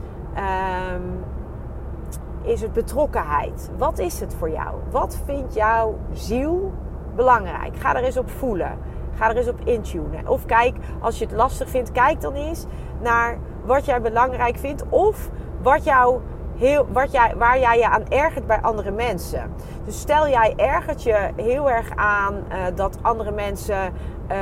is 2.43 2.61
het 2.61 2.73
betrokkenheid? 2.73 3.71
Wat 3.77 3.99
is 3.99 4.21
het 4.21 4.35
voor 4.35 4.51
jou? 4.51 4.75
Wat 4.91 5.19
vindt 5.25 5.55
jouw 5.55 5.99
ziel 6.13 6.73
belangrijk? 7.15 7.77
Ga 7.77 7.97
er 7.97 8.05
eens 8.05 8.17
op 8.17 8.31
voelen. 8.31 8.79
Ga 9.15 9.31
er 9.31 9.37
eens 9.37 9.49
op 9.49 9.61
intunen. 9.65 10.29
Of 10.29 10.45
kijk, 10.45 10.77
als 11.01 11.19
je 11.19 11.25
het 11.25 11.35
lastig 11.35 11.69
vindt, 11.69 11.93
kijk 11.93 12.21
dan 12.21 12.35
eens 12.35 12.67
naar 13.01 13.39
wat 13.65 13.85
jij 13.85 14.01
belangrijk 14.01 14.57
vindt. 14.57 14.85
Of 14.89 15.31
wat 15.63 15.85
jou 15.85 16.21
heel, 16.57 16.87
wat 16.93 17.13
jij, 17.13 17.35
waar 17.37 17.59
jij 17.59 17.79
je 17.79 17.89
aan 17.89 18.09
ergert 18.09 18.47
bij 18.47 18.61
andere 18.61 18.91
mensen. 18.91 19.53
Dus 19.85 20.01
stel 20.01 20.29
jij 20.29 20.55
ergert 20.57 21.03
je 21.03 21.31
heel 21.37 21.71
erg 21.71 21.91
aan 21.95 22.35
uh, 22.35 22.57
dat 22.75 22.99
andere 23.03 23.31
mensen 23.31 23.83
uh, 23.85 24.37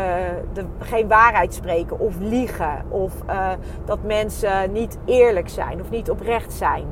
de, 0.52 0.64
geen 0.78 1.08
waarheid 1.08 1.54
spreken 1.54 1.98
of 1.98 2.14
liegen. 2.18 2.84
Of 2.88 3.12
uh, 3.28 3.48
dat 3.84 4.02
mensen 4.02 4.72
niet 4.72 4.98
eerlijk 5.04 5.48
zijn 5.48 5.80
of 5.80 5.90
niet 5.90 6.10
oprecht 6.10 6.52
zijn. 6.52 6.86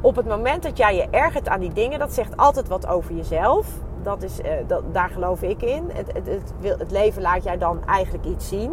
Op 0.00 0.16
het 0.16 0.26
moment 0.26 0.62
dat 0.62 0.76
jij 0.76 0.94
je 0.94 1.08
ergert 1.10 1.48
aan 1.48 1.60
die 1.60 1.72
dingen, 1.72 1.98
dat 1.98 2.12
zegt 2.12 2.36
altijd 2.36 2.68
wat 2.68 2.86
over 2.86 3.14
jezelf. 3.14 3.66
Dat 4.02 4.22
is, 4.22 4.40
dat, 4.66 4.82
daar 4.92 5.08
geloof 5.08 5.42
ik 5.42 5.62
in. 5.62 5.90
Het, 5.92 6.12
het, 6.12 6.78
het 6.78 6.90
leven 6.90 7.22
laat 7.22 7.44
jij 7.44 7.58
dan 7.58 7.86
eigenlijk 7.86 8.24
iets 8.24 8.48
zien. 8.48 8.72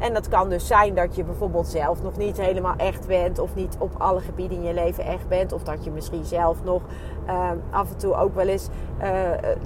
En 0.00 0.14
dat 0.14 0.28
kan 0.28 0.48
dus 0.48 0.66
zijn 0.66 0.94
dat 0.94 1.16
je 1.16 1.24
bijvoorbeeld 1.24 1.68
zelf 1.68 2.02
nog 2.02 2.16
niet 2.16 2.36
helemaal 2.36 2.74
echt 2.76 3.06
bent. 3.06 3.38
Of 3.38 3.54
niet 3.54 3.76
op 3.78 3.92
alle 3.98 4.20
gebieden 4.20 4.56
in 4.56 4.64
je 4.64 4.74
leven 4.74 5.04
echt 5.04 5.28
bent. 5.28 5.52
Of 5.52 5.62
dat 5.62 5.84
je 5.84 5.90
misschien 5.90 6.24
zelf 6.24 6.64
nog 6.64 6.82
uh, 7.26 7.50
af 7.70 7.90
en 7.90 7.96
toe 7.96 8.14
ook 8.14 8.34
wel 8.34 8.46
eens 8.46 8.68
uh, 9.02 9.08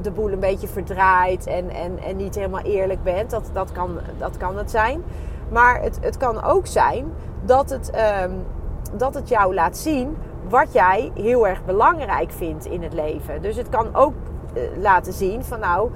de 0.03 0.11
boel 0.11 0.33
een 0.33 0.39
beetje 0.39 0.67
verdraait. 0.67 1.47
En, 1.47 1.71
en, 1.71 1.99
en 1.99 2.17
niet 2.17 2.35
helemaal 2.35 2.63
eerlijk 2.63 3.03
bent. 3.03 3.31
Dat, 3.31 3.51
dat, 3.53 3.73
kan, 3.73 3.99
dat 4.19 4.37
kan 4.37 4.57
het 4.57 4.71
zijn. 4.71 5.03
Maar 5.49 5.83
het, 5.83 5.99
het 6.01 6.17
kan 6.17 6.43
ook 6.43 6.67
zijn 6.67 7.13
dat 7.45 7.71
het, 7.71 7.93
um, 8.23 8.45
dat 8.93 9.15
het 9.15 9.29
jou 9.29 9.55
laat 9.55 9.77
zien 9.77 10.17
wat 10.49 10.73
jij 10.73 11.11
heel 11.15 11.49
erg 11.49 11.65
belangrijk 11.65 12.33
vindt 12.33 12.67
in 12.67 12.83
het 12.83 12.93
leven. 12.93 13.43
Dus 13.43 13.57
het 13.57 13.69
kan 13.69 13.95
ook 13.95 14.15
laten 14.81 15.13
zien 15.13 15.45
van 15.45 15.61
nou, 15.61 15.91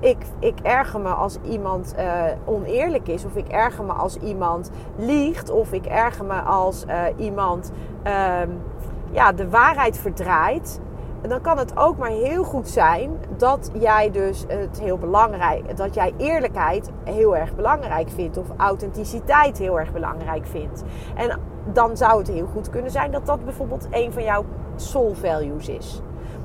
ik, 0.00 0.16
ik 0.38 0.58
erger 0.62 1.00
me 1.00 1.08
als 1.08 1.38
iemand 1.42 1.94
uh, 1.98 2.24
oneerlijk 2.44 3.08
is, 3.08 3.24
of 3.24 3.36
ik 3.36 3.48
erger 3.48 3.84
me 3.84 3.92
als 3.92 4.16
iemand 4.16 4.70
liegt, 4.96 5.50
of 5.50 5.72
ik 5.72 5.86
erger 5.86 6.24
me 6.24 6.40
als 6.40 6.84
uh, 6.86 7.02
iemand 7.16 7.72
uh, 8.06 8.38
ja, 9.10 9.32
de 9.32 9.48
waarheid 9.48 9.98
verdraait. 9.98 10.80
En 11.22 11.30
dan 11.30 11.40
kan 11.40 11.58
het 11.58 11.76
ook 11.76 11.96
maar 11.96 12.10
heel 12.10 12.44
goed 12.44 12.68
zijn 12.68 13.10
dat 13.36 13.70
jij 13.78 14.10
dus 14.10 14.44
het 14.48 14.80
heel 14.80 14.98
belangrijk, 14.98 15.76
dat 15.76 15.94
jij 15.94 16.14
eerlijkheid 16.16 16.90
heel 17.04 17.36
erg 17.36 17.54
belangrijk 17.54 18.08
vindt, 18.10 18.36
of 18.36 18.46
authenticiteit 18.56 19.58
heel 19.58 19.78
erg 19.78 19.92
belangrijk 19.92 20.46
vindt. 20.46 20.84
En 21.14 21.38
dan 21.72 21.96
zou 21.96 22.18
het 22.18 22.28
heel 22.28 22.46
goed 22.46 22.70
kunnen 22.70 22.90
zijn 22.90 23.10
dat 23.10 23.26
dat 23.26 23.44
bijvoorbeeld 23.44 23.86
een 23.90 24.12
van 24.12 24.22
jouw 24.22 24.44
soul 24.76 25.14
values 25.14 25.68
is. 25.68 26.02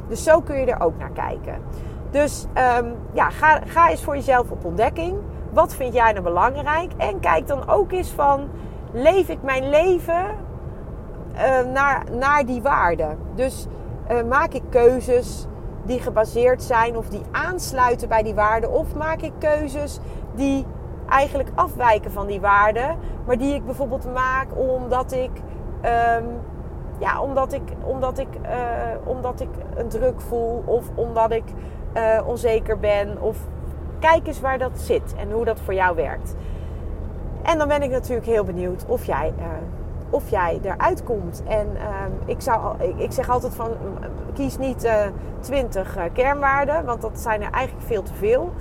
Dus 0.09 0.23
zo 0.23 0.41
kun 0.41 0.59
je 0.59 0.65
er 0.65 0.81
ook 0.81 0.97
naar 0.97 1.11
kijken. 1.11 1.61
Dus 2.09 2.45
um, 2.79 2.93
ja, 3.13 3.29
ga, 3.29 3.59
ga 3.65 3.89
eens 3.89 4.03
voor 4.03 4.15
jezelf 4.15 4.51
op 4.51 4.65
ontdekking. 4.65 5.17
Wat 5.53 5.75
vind 5.75 5.93
jij 5.93 6.11
nou 6.11 6.23
belangrijk? 6.23 6.91
En 6.97 7.19
kijk 7.19 7.47
dan 7.47 7.69
ook 7.69 7.91
eens 7.91 8.09
van, 8.09 8.49
leef 8.91 9.29
ik 9.29 9.41
mijn 9.41 9.69
leven 9.69 10.25
uh, 11.33 11.71
naar, 11.73 12.03
naar 12.11 12.45
die 12.45 12.61
waarden? 12.61 13.17
Dus 13.35 13.67
uh, 14.11 14.23
maak 14.23 14.53
ik 14.53 14.63
keuzes 14.69 15.47
die 15.85 15.99
gebaseerd 15.99 16.63
zijn 16.63 16.97
of 16.97 17.09
die 17.09 17.21
aansluiten 17.31 18.07
bij 18.07 18.23
die 18.23 18.35
waarden? 18.35 18.71
Of 18.71 18.95
maak 18.95 19.21
ik 19.21 19.33
keuzes 19.37 19.99
die 20.35 20.65
eigenlijk 21.09 21.49
afwijken 21.55 22.11
van 22.11 22.27
die 22.27 22.41
waarden, 22.41 22.97
maar 23.25 23.37
die 23.37 23.53
ik 23.53 23.65
bijvoorbeeld 23.65 24.13
maak 24.13 24.47
omdat 24.57 25.11
ik. 25.11 25.31
Ehm, 25.81 26.23
ja, 26.99 27.21
omdat 27.21 27.53
ik, 27.53 27.61
omdat, 27.83 28.17
ik, 28.17 28.27
uh, 28.43 28.49
omdat 29.03 29.39
ik 29.39 29.49
een 29.75 29.87
druk 29.87 30.21
voel 30.21 30.63
of 30.65 30.85
omdat 30.95 31.31
ik 31.31 31.43
uh, 31.93 32.27
onzeker 32.27 32.79
ben. 32.79 33.21
Of 33.21 33.37
kijk 33.99 34.27
eens 34.27 34.41
waar 34.41 34.57
dat 34.57 34.79
zit 34.79 35.15
en 35.17 35.31
hoe 35.31 35.45
dat 35.45 35.59
voor 35.59 35.73
jou 35.73 35.95
werkt. 35.95 36.35
En 37.41 37.57
dan 37.57 37.67
ben 37.67 37.81
ik 37.81 37.89
natuurlijk 37.89 38.27
heel 38.27 38.43
benieuwd 38.43 38.85
of 38.87 39.05
jij, 39.05 39.33
uh, 39.39 39.45
of 40.09 40.29
jij 40.29 40.59
eruit 40.63 41.03
komt. 41.03 41.43
En 41.47 41.67
ik, 42.25 42.41
zou, 42.41 42.83
ik, 42.97 43.11
zeg 43.11 43.29
altijd 43.29 43.55
van 43.55 43.71
kies 44.33 44.57
niet 44.57 44.89
20 45.39 45.97
kernwaarden, 46.13 46.85
want 46.85 47.01
dat 47.01 47.19
zijn 47.19 47.41
er 47.41 47.51
eigenlijk 47.51 47.87
veel 47.87 48.03
te 48.03 48.13
veel. 48.13 48.51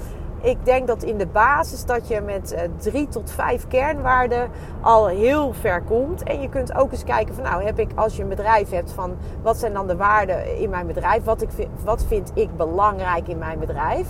Ik 0.41 0.65
denk 0.65 0.87
dat 0.87 1.03
in 1.03 1.19
de 1.19 1.27
basis 1.27 1.85
dat 1.85 2.09
je 2.09 2.21
met 2.21 2.53
uh, 2.53 2.61
drie 2.77 3.09
tot 3.09 3.31
vijf 3.31 3.67
kernwaarden 3.69 4.51
al 4.81 5.07
heel 5.07 5.53
ver 5.53 5.83
komt. 5.83 6.23
En 6.23 6.41
je 6.41 6.49
kunt 6.49 6.75
ook 6.75 6.93
eens 6.93 7.05
kijken 7.05 7.35
van 7.35 7.45
nou 7.45 7.63
heb 7.63 7.79
ik 7.79 7.91
als 7.95 8.17
je 8.17 8.23
een 8.23 8.29
bedrijf 8.29 8.71
hebt 8.71 8.93
van 8.93 9.17
wat 9.43 9.57
zijn 9.57 9.73
dan 9.73 9.87
de 9.87 9.97
waarden 9.97 10.59
in 10.59 10.71
mijn 10.71 10.87
bedrijf? 10.87 11.25
Wat, 11.25 11.43
ik, 11.43 11.49
wat 11.85 12.05
vind 12.05 12.31
ik 12.35 12.57
belangrijk 12.57 13.29
in 13.29 13.39
mijn 13.39 13.59
bedrijf? 13.59 14.09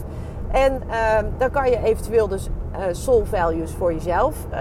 En 0.50 0.82
uh, 0.88 1.18
dan 1.38 1.50
kan 1.50 1.70
je 1.70 1.82
eventueel 1.84 2.28
dus 2.28 2.48
soul 2.90 3.24
values 3.24 3.72
voor 3.72 3.92
jezelf 3.92 4.36
uh, 4.52 4.58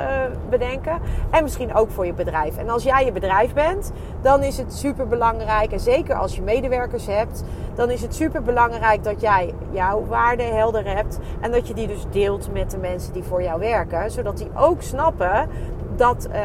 bedenken. 0.49 0.99
En 1.29 1.43
misschien 1.43 1.73
ook 1.73 1.91
voor 1.91 2.05
je 2.05 2.13
bedrijf. 2.13 2.57
En 2.57 2.69
als 2.69 2.83
jij 2.83 3.05
je 3.05 3.11
bedrijf 3.11 3.53
bent, 3.53 3.91
dan 4.21 4.43
is 4.43 4.57
het 4.57 4.73
super 4.73 5.07
belangrijk. 5.07 5.71
En 5.71 5.79
zeker 5.79 6.15
als 6.15 6.35
je 6.35 6.41
medewerkers 6.41 7.05
hebt, 7.05 7.43
dan 7.75 7.89
is 7.89 8.01
het 8.01 8.15
super 8.15 8.41
belangrijk 8.41 9.03
dat 9.03 9.21
jij 9.21 9.53
jouw 9.71 10.05
waarden 10.05 10.55
helder 10.55 10.95
hebt. 10.95 11.19
En 11.41 11.51
dat 11.51 11.67
je 11.67 11.73
die 11.73 11.87
dus 11.87 12.05
deelt 12.09 12.53
met 12.53 12.71
de 12.71 12.77
mensen 12.77 13.13
die 13.13 13.23
voor 13.23 13.43
jou 13.43 13.59
werken. 13.59 14.11
Zodat 14.11 14.37
die 14.37 14.49
ook 14.55 14.81
snappen 14.81 15.49
dat 15.95 16.27
uh, 16.31 16.35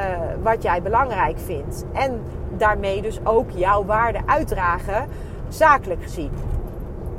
wat 0.42 0.62
jij 0.62 0.82
belangrijk 0.82 1.38
vindt. 1.38 1.84
En 1.92 2.20
daarmee 2.56 3.02
dus 3.02 3.20
ook 3.24 3.50
jouw 3.50 3.84
waarden 3.84 4.22
uitdragen, 4.26 5.06
zakelijk 5.48 6.02
gezien. 6.02 6.30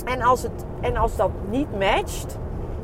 En 0.05 0.21
als, 0.21 0.43
het, 0.43 0.65
en 0.81 0.97
als 0.97 1.15
dat 1.15 1.29
niet 1.49 1.79
matcht, 1.79 2.37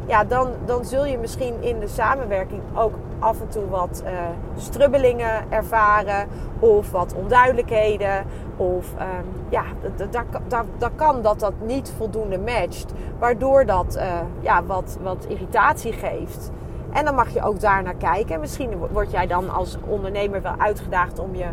ja, 0.09 0.23
dan, 0.23 0.47
dan 0.65 0.85
zul 0.85 1.05
je 1.05 1.17
misschien 1.17 1.53
in 1.59 1.79
de 1.79 1.87
samenwerking 1.87 2.61
ook 2.75 2.93
af 3.19 3.41
en 3.41 3.49
toe 3.49 3.69
wat 3.69 4.03
uh, 4.05 4.11
strubbelingen 4.57 5.51
ervaren 5.51 6.27
of 6.59 6.91
wat 6.91 7.13
onduidelijkheden. 7.13 8.25
Of 8.57 8.93
um, 8.93 9.25
ja, 9.49 9.63
daar 10.77 10.91
kan 10.95 11.21
dat 11.21 11.39
dat 11.39 11.53
niet 11.65 11.93
voldoende 11.97 12.39
matcht, 12.39 12.93
waardoor 13.19 13.65
dat 13.65 13.97
uh, 13.97 14.19
ja, 14.39 14.63
wat, 14.63 14.97
wat 15.01 15.25
irritatie 15.27 15.93
geeft. 15.93 16.51
En 16.91 17.05
dan 17.05 17.15
mag 17.15 17.29
je 17.29 17.43
ook 17.43 17.59
daar 17.59 17.83
naar 17.83 17.95
kijken. 17.95 18.33
En 18.33 18.39
misschien 18.39 18.77
word 18.91 19.11
jij 19.11 19.27
dan 19.27 19.49
als 19.49 19.77
ondernemer 19.87 20.41
wel 20.41 20.55
uitgedaagd 20.57 21.19
om 21.19 21.35
je, 21.35 21.45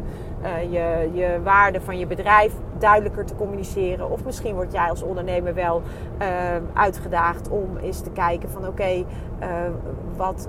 uh, 0.42 0.62
je, 0.62 1.10
je 1.12 1.40
waarde 1.42 1.80
van 1.80 1.98
je 1.98 2.06
bedrijf 2.06 2.52
duidelijker 2.78 3.24
te 3.24 3.34
communiceren. 3.34 4.10
Of 4.10 4.24
misschien 4.24 4.54
word 4.54 4.72
jij 4.72 4.90
als 4.90 5.02
ondernemer 5.02 5.54
wel 5.54 5.82
uh, 6.22 6.26
uitgedaagd 6.74 7.48
om 7.48 7.76
eens 7.76 8.00
te 8.00 8.10
kijken 8.10 8.50
van 8.50 8.66
oké, 8.66 8.84
uh, 8.94 9.04
wat, 10.16 10.48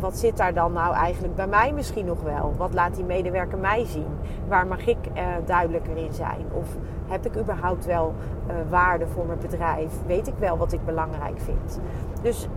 wat 0.00 0.16
zit 0.16 0.36
daar 0.36 0.54
dan 0.54 0.72
nou 0.72 0.94
eigenlijk 0.94 1.34
bij 1.34 1.46
mij 1.46 1.72
misschien 1.72 2.06
nog 2.06 2.22
wel? 2.22 2.54
Wat 2.56 2.74
laat 2.74 2.94
die 2.94 3.04
medewerker 3.04 3.58
mij 3.58 3.84
zien? 3.84 4.18
Waar 4.48 4.66
mag 4.66 4.86
ik 4.86 4.98
duidelijker 5.44 5.96
in 5.96 6.12
zijn? 6.12 6.44
Of 6.52 6.66
heb 7.08 7.26
ik 7.26 7.36
überhaupt 7.36 7.84
wel 7.84 8.14
waarde 8.68 9.06
voor 9.06 9.26
mijn 9.26 9.38
bedrijf? 9.38 9.92
Weet 10.06 10.26
ik 10.26 10.34
wel 10.38 10.56
wat 10.56 10.72
ik 10.72 10.84
belangrijk 10.84 11.40
vind? 11.40 11.80
Dus 12.22 12.48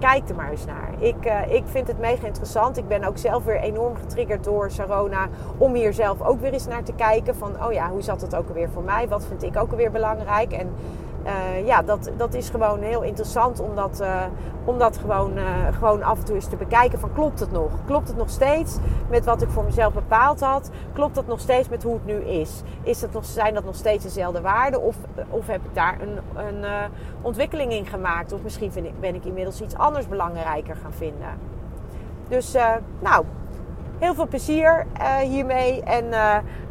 kijk 0.00 0.28
er 0.28 0.34
maar 0.34 0.50
eens 0.50 0.64
naar. 0.64 0.94
Ik, 0.98 1.26
uh, 1.26 1.54
ik 1.54 1.62
vind 1.66 1.88
het 1.88 1.98
mega 1.98 2.26
interessant. 2.26 2.76
Ik 2.76 2.88
ben 2.88 3.04
ook 3.04 3.18
zelf 3.18 3.44
weer 3.44 3.60
enorm 3.60 3.96
getriggerd 3.96 4.44
door 4.44 4.70
Sarona 4.70 5.28
om 5.58 5.74
hier 5.74 5.92
zelf 5.92 6.22
ook 6.22 6.40
weer 6.40 6.52
eens 6.52 6.66
naar 6.66 6.82
te 6.82 6.92
kijken. 6.92 7.36
Van, 7.36 7.64
oh 7.64 7.72
ja, 7.72 7.90
hoe 7.90 8.02
zat 8.02 8.20
het 8.20 8.34
ook 8.34 8.48
alweer 8.48 8.68
voor 8.70 8.82
mij? 8.82 9.08
Wat 9.08 9.26
vind 9.26 9.42
ik 9.42 9.56
ook 9.56 9.70
alweer 9.70 9.90
belangrijk? 9.90 10.52
En 10.52 10.72
uh, 11.24 11.66
ja, 11.66 11.82
dat, 11.82 12.10
dat 12.16 12.34
is 12.34 12.48
gewoon 12.48 12.80
heel 12.80 13.02
interessant 13.02 13.60
om 13.60 13.74
dat, 13.74 14.02
dat 14.78 14.98
gewoon, 14.98 15.38
uh, 15.38 15.44
gewoon 15.78 16.02
af 16.02 16.18
en 16.18 16.24
toe 16.24 16.34
eens 16.34 16.48
te 16.48 16.56
bekijken 16.56 16.98
van 16.98 17.12
klopt 17.12 17.40
het 17.40 17.52
nog? 17.52 17.70
Klopt 17.86 18.08
het 18.08 18.16
nog 18.16 18.30
steeds 18.30 18.78
met 19.08 19.24
wat 19.24 19.42
ik 19.42 19.48
voor 19.48 19.64
mezelf 19.64 19.92
bepaald 19.92 20.40
had? 20.40 20.70
Klopt 20.92 21.14
dat 21.14 21.26
nog 21.26 21.40
steeds 21.40 21.68
met 21.68 21.82
hoe 21.82 21.94
het 21.94 22.04
nu 22.04 22.14
is? 22.14 22.62
is 22.82 23.00
dat 23.00 23.12
nog, 23.12 23.24
zijn 23.24 23.54
dat 23.54 23.64
nog 23.64 23.74
steeds 23.74 24.04
dezelfde 24.04 24.40
waarden? 24.40 24.82
Of, 24.82 24.96
of 25.28 25.46
heb 25.46 25.64
ik 25.64 25.74
daar 25.74 25.98
een, 26.00 26.44
een 26.46 26.64
ontwikkeling 27.22 27.72
in 27.72 27.86
gemaakt? 27.86 28.32
Of 28.32 28.42
misschien 28.42 28.72
ik, 28.74 29.00
ben 29.00 29.14
ik 29.14 29.24
inmiddels 29.24 29.60
iets 29.62 29.74
anders 29.74 30.08
belangrijker 30.08 30.76
gaan 30.76 30.92
vinden? 30.92 31.38
Dus 32.28 32.56
nou, 32.98 33.24
heel 33.98 34.14
veel 34.14 34.26
plezier 34.26 34.86
hiermee. 35.22 35.82
En 35.82 36.04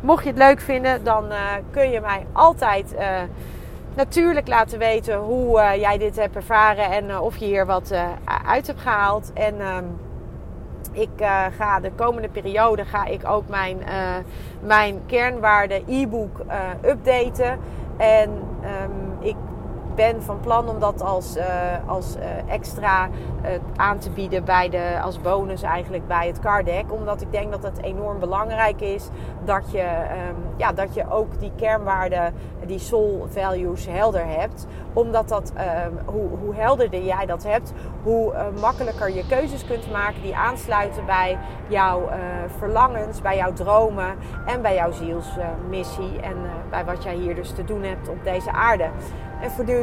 mocht 0.02 0.24
je 0.24 0.30
het 0.30 0.38
leuk 0.38 0.60
vinden, 0.60 1.04
dan 1.04 1.26
kun 1.72 1.90
je 1.90 2.02
mij 2.02 2.26
altijd 2.32 2.96
natuurlijk 3.95 4.47
laten 4.47 4.80
weten 4.80 5.17
hoe 5.17 5.60
uh, 5.60 5.75
jij 5.75 5.97
dit 5.97 6.15
hebt 6.15 6.36
ervaren 6.36 6.91
en 6.91 7.06
uh, 7.06 7.21
of 7.21 7.38
je 7.38 7.45
hier 7.45 7.65
wat 7.65 7.91
uh, 7.91 8.08
uit 8.45 8.67
hebt 8.67 8.82
gehaald. 8.82 9.32
En 9.34 9.62
ehm, 9.62 9.84
ik 10.91 11.10
ga 11.58 11.80
de 11.80 11.91
komende 11.95 12.30
periode 12.30 12.86
ga 12.86 13.06
ik 13.06 13.28
ook 13.28 13.47
mijn, 13.47 13.78
mijn 14.62 15.02
kernwaarde 15.06 15.82
e-book 15.88 16.41
updaten. 16.86 17.60
En 17.97 18.30
um, 18.30 19.17
ik 19.19 19.36
ben 19.95 20.23
van 20.23 20.39
plan 20.39 20.69
om 20.69 20.80
dat 20.80 21.02
als, 21.02 21.38
uh, 21.38 21.43
als 21.86 22.15
uh, 22.15 22.54
extra 22.54 23.08
uh, 23.08 23.49
aan 23.75 23.97
te 23.97 24.10
bieden 24.10 24.43
bij 24.43 24.69
de, 24.69 24.99
als 25.04 25.21
bonus 25.21 25.62
eigenlijk 25.62 26.08
bij 26.08 26.28
het 26.28 26.39
card 26.39 26.65
deck. 26.65 26.93
Omdat 26.93 27.21
ik 27.21 27.32
denk 27.32 27.52
dat 27.52 27.63
het 27.63 27.82
enorm 27.82 28.19
belangrijk 28.19 28.82
is 28.82 29.10
dat 29.45 29.71
je, 29.71 29.82
um, 30.30 30.36
ja, 30.58 30.71
dat 30.71 30.93
je 30.93 31.12
ook 31.12 31.39
die 31.39 31.52
kernwaarden, 31.56 32.34
die 32.65 32.80
soul 32.80 33.28
values 33.30 33.88
helder 33.88 34.25
hebt. 34.28 34.67
Omdat 34.93 35.30
dat, 35.30 35.54
um, 35.86 35.99
hoe, 36.06 36.28
hoe 36.41 36.56
helderder 36.56 37.04
jij 37.04 37.25
dat 37.25 37.43
hebt, 37.43 37.73
hoe 38.04 38.34
makkelijker 38.62 39.13
je 39.15 39.28
keuzes 39.28 39.65
kunt 39.65 39.91
maken 39.91 40.21
die 40.21 40.36
aansluiten 40.36 41.06
bij 41.06 41.38
jouw 41.67 42.10
verlangens, 42.58 43.21
bij 43.21 43.38
jouw 43.38 43.54
dromen 43.54 44.15
en 44.45 44.62
bij 44.62 44.75
jouw 44.75 44.91
zielsmissie. 44.91 46.19
en 46.21 46.36
bij 46.69 46.86
wat 46.86 47.04
jij 47.04 47.15
hier 47.15 47.36
dus 47.36 47.52
te 47.52 47.63
doen 47.63 47.84
hebt 47.84 48.10
op 48.10 48.23
deze 48.23 48.52
aarde. 48.52 48.89
En 49.41 49.52
voor 49.52 49.65
nu 49.65 49.78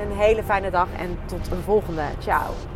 een 0.00 0.12
hele 0.12 0.42
fijne 0.42 0.70
dag 0.70 0.88
en 0.98 1.18
tot 1.26 1.50
een 1.52 1.62
volgende. 1.62 2.02
Ciao. 2.18 2.75